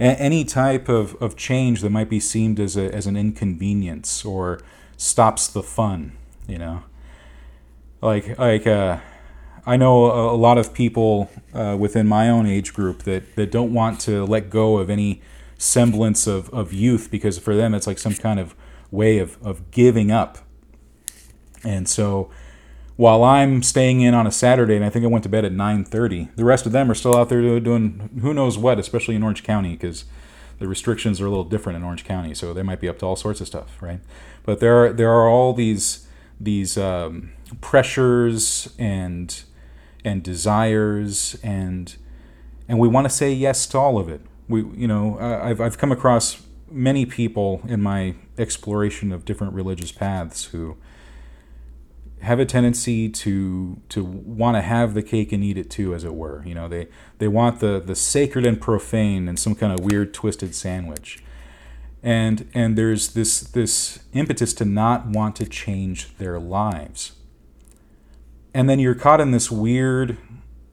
any 0.00 0.44
type 0.44 0.88
of, 0.88 1.20
of 1.20 1.36
change 1.36 1.80
that 1.80 1.90
might 1.90 2.08
be 2.08 2.20
seen 2.20 2.60
as, 2.60 2.76
a, 2.76 2.94
as 2.94 3.06
an 3.06 3.16
inconvenience 3.16 4.24
or 4.24 4.60
stops 4.96 5.48
the 5.48 5.62
fun, 5.62 6.12
you 6.46 6.56
know. 6.56 6.84
Like 8.00 8.38
like 8.38 8.64
uh, 8.64 8.98
I 9.66 9.76
know 9.76 10.04
a, 10.06 10.34
a 10.34 10.36
lot 10.36 10.56
of 10.56 10.72
people 10.72 11.30
uh, 11.52 11.76
within 11.78 12.06
my 12.06 12.28
own 12.28 12.46
age 12.46 12.72
group 12.72 13.02
that, 13.02 13.34
that 13.36 13.50
don't 13.50 13.72
want 13.72 14.00
to 14.02 14.24
let 14.24 14.50
go 14.50 14.78
of 14.78 14.88
any 14.88 15.20
semblance 15.58 16.28
of, 16.28 16.48
of 16.50 16.72
youth 16.72 17.10
because 17.10 17.38
for 17.38 17.56
them 17.56 17.74
it's 17.74 17.86
like 17.86 17.98
some 17.98 18.14
kind 18.14 18.38
of 18.38 18.54
way 18.90 19.18
of, 19.18 19.36
of 19.44 19.70
giving 19.72 20.10
up. 20.12 20.38
And 21.64 21.88
so 21.88 22.30
while 22.98 23.22
I'm 23.22 23.62
staying 23.62 24.00
in 24.00 24.12
on 24.12 24.26
a 24.26 24.32
Saturday 24.32 24.74
and 24.74 24.84
I 24.84 24.90
think 24.90 25.04
I 25.04 25.08
went 25.08 25.22
to 25.22 25.28
bed 25.28 25.44
at 25.44 25.52
9:30, 25.52 26.34
the 26.34 26.44
rest 26.44 26.66
of 26.66 26.72
them 26.72 26.90
are 26.90 26.94
still 26.94 27.16
out 27.16 27.28
there 27.28 27.60
doing 27.60 28.10
who 28.20 28.34
knows 28.34 28.58
what, 28.58 28.80
especially 28.80 29.14
in 29.14 29.22
Orange 29.22 29.44
County 29.44 29.70
because 29.70 30.04
the 30.58 30.66
restrictions 30.66 31.20
are 31.20 31.26
a 31.26 31.28
little 31.28 31.44
different 31.44 31.76
in 31.76 31.84
Orange 31.84 32.04
County, 32.04 32.34
so 32.34 32.52
they 32.52 32.64
might 32.64 32.80
be 32.80 32.88
up 32.88 32.98
to 32.98 33.06
all 33.06 33.14
sorts 33.14 33.40
of 33.40 33.46
stuff, 33.46 33.80
right? 33.80 34.00
But 34.42 34.58
there 34.58 34.84
are 34.84 34.92
there 34.92 35.12
are 35.12 35.28
all 35.28 35.52
these 35.52 36.08
these 36.40 36.76
um, 36.76 37.30
pressures 37.60 38.74
and 38.80 39.42
and 40.04 40.24
desires 40.24 41.38
and 41.40 41.94
and 42.68 42.80
we 42.80 42.88
want 42.88 43.04
to 43.04 43.10
say 43.10 43.32
yes 43.32 43.68
to 43.68 43.78
all 43.78 43.98
of 43.98 44.08
it. 44.08 44.22
We 44.48 44.64
you 44.76 44.88
know 44.88 45.20
I've 45.20 45.60
I've 45.60 45.78
come 45.78 45.92
across 45.92 46.42
many 46.68 47.06
people 47.06 47.62
in 47.68 47.80
my 47.80 48.16
exploration 48.36 49.12
of 49.12 49.24
different 49.24 49.54
religious 49.54 49.92
paths 49.92 50.46
who 50.46 50.76
have 52.20 52.40
a 52.40 52.44
tendency 52.44 53.08
to 53.08 53.80
to 53.88 54.04
want 54.04 54.56
to 54.56 54.62
have 54.62 54.94
the 54.94 55.02
cake 55.02 55.32
and 55.32 55.44
eat 55.44 55.56
it 55.56 55.70
too, 55.70 55.94
as 55.94 56.04
it 56.04 56.14
were. 56.14 56.42
You 56.44 56.54
know, 56.54 56.68
they 56.68 56.88
they 57.18 57.28
want 57.28 57.60
the 57.60 57.80
the 57.84 57.94
sacred 57.94 58.46
and 58.46 58.60
profane 58.60 59.28
in 59.28 59.36
some 59.36 59.54
kind 59.54 59.72
of 59.72 59.84
weird 59.84 60.12
twisted 60.12 60.54
sandwich, 60.54 61.22
and 62.02 62.48
and 62.54 62.76
there's 62.76 63.14
this 63.14 63.40
this 63.40 64.00
impetus 64.12 64.52
to 64.54 64.64
not 64.64 65.06
want 65.06 65.36
to 65.36 65.46
change 65.46 66.16
their 66.16 66.38
lives, 66.38 67.12
and 68.52 68.68
then 68.68 68.78
you're 68.78 68.94
caught 68.94 69.20
in 69.20 69.30
this 69.30 69.50
weird 69.50 70.18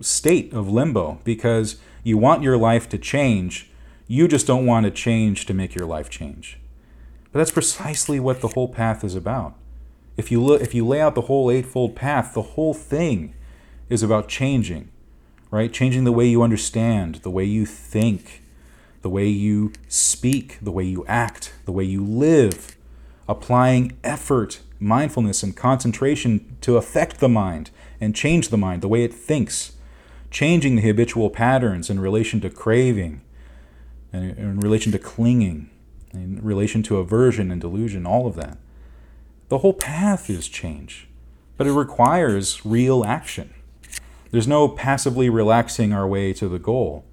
state 0.01 0.53
of 0.53 0.69
limbo 0.69 1.19
because 1.23 1.77
you 2.03 2.17
want 2.17 2.43
your 2.43 2.57
life 2.57 2.89
to 2.89 2.97
change, 2.97 3.71
you 4.07 4.27
just 4.27 4.45
don't 4.45 4.65
want 4.65 4.85
to 4.85 4.91
change 4.91 5.45
to 5.45 5.53
make 5.53 5.73
your 5.73 5.87
life 5.87 6.09
change. 6.09 6.59
But 7.31 7.39
that's 7.39 7.51
precisely 7.51 8.19
what 8.19 8.41
the 8.41 8.49
whole 8.49 8.67
path 8.67 9.03
is 9.03 9.15
about 9.15 9.55
if 10.17 10.31
you 10.31 10.41
look, 10.41 10.61
if 10.61 10.73
you 10.73 10.85
lay 10.85 11.01
out 11.01 11.15
the 11.15 11.21
whole 11.21 11.51
eightfold 11.51 11.95
path, 11.95 12.33
the 12.33 12.41
whole 12.41 12.73
thing 12.73 13.33
is 13.89 14.01
about 14.01 14.27
changing, 14.27 14.89
right? 15.51 15.71
Changing 15.71 16.03
the 16.03 16.11
way 16.11 16.25
you 16.25 16.41
understand, 16.41 17.15
the 17.15 17.29
way 17.29 17.43
you 17.43 17.65
think, 17.65 18.41
the 19.01 19.09
way 19.09 19.27
you 19.27 19.73
speak, 19.87 20.57
the 20.61 20.71
way 20.71 20.83
you 20.83 21.05
act, 21.07 21.53
the 21.65 21.71
way 21.71 21.83
you 21.83 22.03
live, 22.03 22.75
applying 23.27 23.97
effort, 24.03 24.61
mindfulness, 24.79 25.43
and 25.43 25.55
concentration 25.55 26.57
to 26.61 26.77
affect 26.77 27.19
the 27.19 27.29
mind 27.29 27.69
and 27.99 28.15
change 28.15 28.49
the 28.49 28.57
mind, 28.57 28.81
the 28.81 28.87
way 28.87 29.03
it 29.03 29.13
thinks, 29.13 29.73
changing 30.31 30.75
the 30.75 30.81
habitual 30.81 31.29
patterns 31.29 31.89
in 31.89 31.99
relation 31.99 32.41
to 32.41 32.49
craving, 32.49 33.21
in 34.11 34.59
relation 34.59 34.91
to 34.91 34.99
clinging, 34.99 35.69
in 36.13 36.39
relation 36.41 36.81
to 36.83 36.97
aversion 36.97 37.51
and 37.51 37.61
delusion, 37.61 38.05
all 38.05 38.27
of 38.27 38.35
that. 38.35 38.57
The 39.47 39.59
whole 39.59 39.73
path 39.73 40.27
is 40.27 40.47
change, 40.47 41.07
but 41.55 41.67
it 41.67 41.73
requires 41.73 42.65
real 42.65 43.05
action. 43.05 43.53
There's 44.31 44.47
no 44.47 44.67
passively 44.67 45.29
relaxing 45.29 45.93
our 45.93 46.07
way 46.07 46.33
to 46.33 46.49
the 46.49 46.57
goal. 46.57 47.05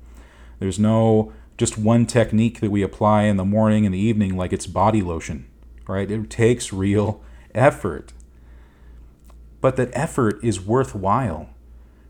There's 0.59 0.79
no 0.79 1.35
just 1.59 1.77
one 1.77 2.07
technique 2.07 2.61
that 2.61 2.71
we 2.71 2.83
apply 2.83 3.25
in 3.25 3.37
the 3.37 3.45
morning 3.45 3.85
and 3.85 3.95
the 3.95 3.99
evening 3.99 4.35
like 4.35 4.51
it's 4.51 4.67
body 4.67 5.03
lotion, 5.03 5.47
right? 5.87 6.11
It 6.11 6.31
takes 6.31 6.73
real 6.73 7.23
effort. 7.55 8.15
But 9.61 9.77
that 9.77 9.91
effort 9.93 10.43
is 10.43 10.59
worthwhile. 10.59 11.51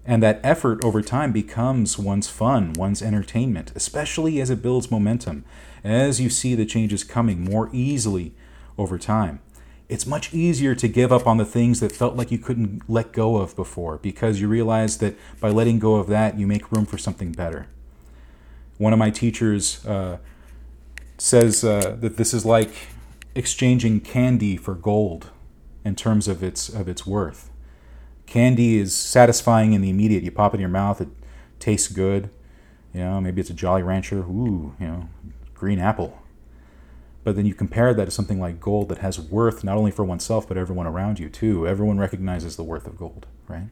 And 0.06 0.22
that 0.22 0.40
effort 0.44 0.84
over 0.84 1.02
time 1.02 1.32
becomes 1.32 1.98
one's 1.98 2.28
fun, 2.28 2.74
one's 2.74 3.02
entertainment, 3.02 3.72
especially 3.74 4.40
as 4.40 4.50
it 4.50 4.62
builds 4.62 4.90
momentum, 4.90 5.44
as 5.82 6.20
you 6.20 6.30
see 6.30 6.54
the 6.54 6.64
changes 6.64 7.02
coming 7.02 7.42
more 7.42 7.68
easily 7.72 8.34
over 8.78 8.98
time 8.98 9.40
it's 9.92 10.06
much 10.06 10.32
easier 10.32 10.74
to 10.74 10.88
give 10.88 11.12
up 11.12 11.26
on 11.26 11.36
the 11.36 11.44
things 11.44 11.80
that 11.80 11.92
felt 11.92 12.16
like 12.16 12.30
you 12.30 12.38
couldn't 12.38 12.80
let 12.88 13.12
go 13.12 13.36
of 13.36 13.54
before 13.54 13.98
because 13.98 14.40
you 14.40 14.48
realize 14.48 14.96
that 14.98 15.14
by 15.38 15.50
letting 15.50 15.78
go 15.78 15.96
of 15.96 16.06
that, 16.06 16.38
you 16.38 16.46
make 16.46 16.72
room 16.72 16.86
for 16.86 16.96
something 16.96 17.30
better. 17.30 17.66
One 18.78 18.94
of 18.94 18.98
my 18.98 19.10
teachers 19.10 19.84
uh, 19.84 20.16
says 21.18 21.62
uh, 21.62 21.96
that 22.00 22.16
this 22.16 22.32
is 22.32 22.46
like 22.46 22.70
exchanging 23.34 24.00
candy 24.00 24.56
for 24.56 24.74
gold 24.74 25.28
in 25.84 25.94
terms 25.94 26.26
of 26.26 26.42
its 26.42 26.70
of 26.70 26.88
its 26.88 27.06
worth. 27.06 27.50
Candy 28.24 28.78
is 28.78 28.94
satisfying 28.94 29.74
in 29.74 29.82
the 29.82 29.90
immediate. 29.90 30.22
You 30.22 30.30
pop 30.30 30.54
it 30.54 30.56
in 30.56 30.60
your 30.62 30.70
mouth, 30.70 31.02
it 31.02 31.08
tastes 31.58 31.92
good. 31.92 32.30
You 32.94 33.00
know, 33.00 33.20
maybe 33.20 33.42
it's 33.42 33.50
a 33.50 33.54
Jolly 33.54 33.82
Rancher. 33.82 34.20
Ooh, 34.20 34.74
you 34.80 34.86
know, 34.86 35.08
green 35.52 35.78
apple. 35.78 36.21
But 37.24 37.36
then 37.36 37.46
you 37.46 37.54
compare 37.54 37.94
that 37.94 38.06
to 38.06 38.10
something 38.10 38.40
like 38.40 38.60
gold 38.60 38.88
that 38.88 38.98
has 38.98 39.20
worth 39.20 39.62
not 39.62 39.76
only 39.76 39.90
for 39.90 40.04
oneself 40.04 40.48
but 40.48 40.56
everyone 40.56 40.86
around 40.86 41.18
you 41.18 41.28
too. 41.28 41.66
Everyone 41.66 41.98
recognizes 41.98 42.56
the 42.56 42.64
worth 42.64 42.86
of 42.86 42.96
gold, 42.96 43.26
right? 43.48 43.68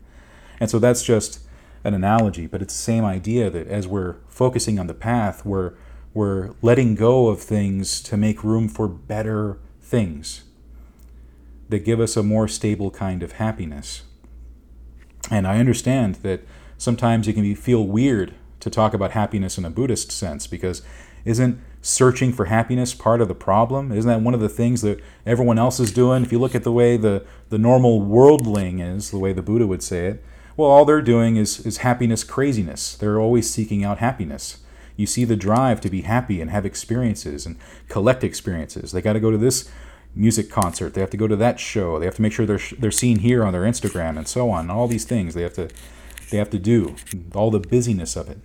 And 0.61 0.71
so 0.71 0.79
that's 0.79 1.03
just 1.03 1.41
an 1.83 1.95
analogy, 1.95 2.47
but 2.47 2.63
it's 2.63 2.75
the 2.75 2.83
same 2.83 3.05
idea 3.05 3.51
that 3.51 3.67
as 3.67 3.89
we're 3.89 4.17
focusing 4.29 4.79
on 4.79 4.87
the 4.87 4.95
path, 4.95 5.45
we're 5.45 5.75
we're 6.13 6.51
letting 6.61 6.97
go 6.97 7.29
of 7.29 7.41
things 7.41 8.01
to 8.03 8.17
make 8.17 8.43
room 8.43 8.69
for 8.69 8.89
better 8.89 9.59
things 9.81 10.43
that 11.69 11.85
give 11.85 12.01
us 12.01 12.17
a 12.17 12.23
more 12.23 12.49
stable 12.49 12.91
kind 12.91 13.23
of 13.23 13.33
happiness. 13.33 14.03
And 15.31 15.47
I 15.47 15.59
understand 15.59 16.17
that 16.17 16.43
sometimes 16.77 17.29
it 17.29 17.35
can 17.35 17.43
be, 17.43 17.55
feel 17.55 17.87
weird 17.87 18.35
to 18.59 18.71
talk 18.71 18.93
about 18.93 19.13
happiness 19.13 19.57
in 19.57 19.65
a 19.65 19.71
Buddhist 19.71 20.11
sense 20.11 20.49
because 20.49 20.83
isn't 21.25 21.61
searching 21.83 22.33
for 22.33 22.47
happiness 22.47 22.95
part 22.95 23.21
of 23.21 23.29
the 23.29 23.35
problem? 23.35 23.93
Isn't 23.93 24.09
that 24.09 24.21
one 24.21 24.35
of 24.35 24.41
the 24.41 24.49
things 24.49 24.83
that 24.83 25.01
everyone 25.25 25.59
else 25.59 25.81
is 25.81 25.93
doing? 25.93 26.23
If 26.23 26.33
you 26.33 26.39
look 26.39 26.55
at 26.55 26.65
the 26.65 26.73
way 26.73 26.97
the, 26.97 27.25
the 27.49 27.59
normal 27.59 28.01
worldling 28.01 28.81
is, 28.81 29.11
the 29.11 29.19
way 29.19 29.33
the 29.33 29.43
Buddha 29.43 29.67
would 29.67 29.83
say 29.83 30.07
it, 30.07 30.25
well, 30.57 30.69
all 30.69 30.85
they're 30.85 31.01
doing 31.01 31.37
is, 31.37 31.65
is 31.65 31.79
happiness 31.79 32.23
craziness. 32.23 32.95
They're 32.95 33.19
always 33.19 33.49
seeking 33.49 33.85
out 33.85 33.99
happiness. 33.99 34.59
You 34.97 35.07
see 35.07 35.25
the 35.25 35.37
drive 35.37 35.81
to 35.81 35.89
be 35.89 36.03
happy 36.03 36.41
and 36.41 36.51
have 36.51 36.67
experiences 36.67 37.47
and 37.47 37.57
collect 37.89 38.23
experiences. 38.23 38.93
They 38.93 39.01
got 39.01 39.15
to 39.15 39.21
go 39.21 39.31
to 39.31 39.39
this 39.39 39.71
music 40.15 40.51
concert. 40.51 40.93
They 40.93 41.01
have 41.01 41.11
to 41.11 41.17
go 41.17 41.27
to 41.27 41.37
that 41.37 41.59
show. 41.59 41.99
They 41.99 42.05
have 42.05 42.17
to 42.17 42.23
make 42.23 42.33
sure 42.33 42.45
they're 42.45 42.61
they're 42.79 42.91
seen 42.91 43.21
here 43.21 43.45
on 43.45 43.53
their 43.53 43.63
Instagram 43.63 44.19
and 44.19 44.29
so 44.29 44.51
on. 44.51 44.69
All 44.69 44.89
these 44.89 45.05
things 45.05 45.33
they 45.33 45.43
have 45.43 45.55
to 45.55 45.71
they 46.31 46.37
have 46.37 46.51
to 46.51 46.59
do. 46.59 46.97
All 47.35 47.51
the 47.51 47.61
busyness 47.61 48.17
of 48.17 48.29
it. 48.29 48.39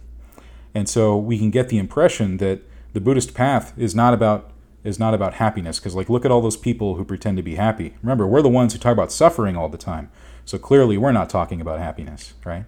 And 0.73 0.87
so 0.87 1.17
we 1.17 1.37
can 1.37 1.49
get 1.49 1.69
the 1.69 1.77
impression 1.77 2.37
that 2.37 2.61
the 2.95 3.01
Buddhist 3.01 3.33
path 3.33 3.73
is 3.77 3.93
not 3.93 4.13
about 4.13 4.51
is 4.85 4.97
not 4.97 5.13
about 5.13 5.33
happiness 5.33 5.79
because 5.79 5.95
like 5.95 6.09
look 6.09 6.23
at 6.23 6.31
all 6.31 6.39
those 6.39 6.55
people 6.55 6.95
who 6.95 7.03
pretend 7.03 7.35
to 7.35 7.43
be 7.43 7.55
happy. 7.55 7.93
Remember, 8.01 8.25
we're 8.25 8.41
the 8.41 8.47
ones 8.47 8.71
who 8.71 8.79
talk 8.79 8.93
about 8.93 9.11
suffering 9.11 9.57
all 9.57 9.67
the 9.67 9.77
time. 9.77 10.09
So 10.45 10.57
clearly 10.57 10.97
we're 10.97 11.11
not 11.11 11.29
talking 11.29 11.59
about 11.59 11.79
happiness, 11.79 12.35
right? 12.45 12.63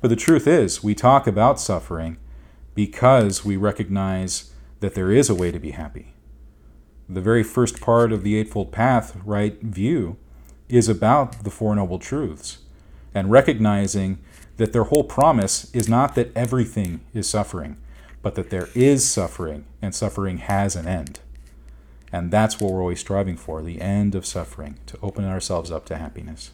But 0.00 0.08
the 0.08 0.16
truth 0.16 0.46
is, 0.46 0.82
we 0.82 0.94
talk 0.94 1.26
about 1.26 1.60
suffering 1.60 2.16
because 2.74 3.44
we 3.44 3.58
recognize 3.58 4.50
that 4.80 4.94
there 4.94 5.12
is 5.12 5.28
a 5.28 5.34
way 5.34 5.50
to 5.50 5.58
be 5.58 5.72
happy. 5.72 6.14
The 7.06 7.20
very 7.20 7.42
first 7.42 7.78
part 7.78 8.12
of 8.12 8.22
the 8.22 8.36
Eightfold 8.36 8.72
Path, 8.72 9.18
right 9.26 9.60
view, 9.60 10.16
is 10.70 10.88
about 10.88 11.44
the 11.44 11.50
Four 11.50 11.74
Noble 11.76 11.98
Truths 11.98 12.58
and 13.12 13.30
recognizing 13.30 14.18
that 14.56 14.72
their 14.72 14.84
whole 14.84 15.04
promise 15.04 15.70
is 15.74 15.86
not 15.86 16.14
that 16.14 16.34
everything 16.34 17.00
is 17.12 17.28
suffering, 17.28 17.76
but 18.26 18.34
that 18.34 18.50
there 18.50 18.68
is 18.74 19.08
suffering 19.08 19.64
and 19.80 19.94
suffering 19.94 20.38
has 20.38 20.74
an 20.74 20.84
end. 20.84 21.20
And 22.10 22.32
that's 22.32 22.60
what 22.60 22.72
we're 22.72 22.80
always 22.80 22.98
striving 22.98 23.36
for 23.36 23.62
the 23.62 23.80
end 23.80 24.16
of 24.16 24.26
suffering, 24.26 24.80
to 24.86 24.98
open 25.00 25.24
ourselves 25.24 25.70
up 25.70 25.86
to 25.86 25.96
happiness. 25.96 26.50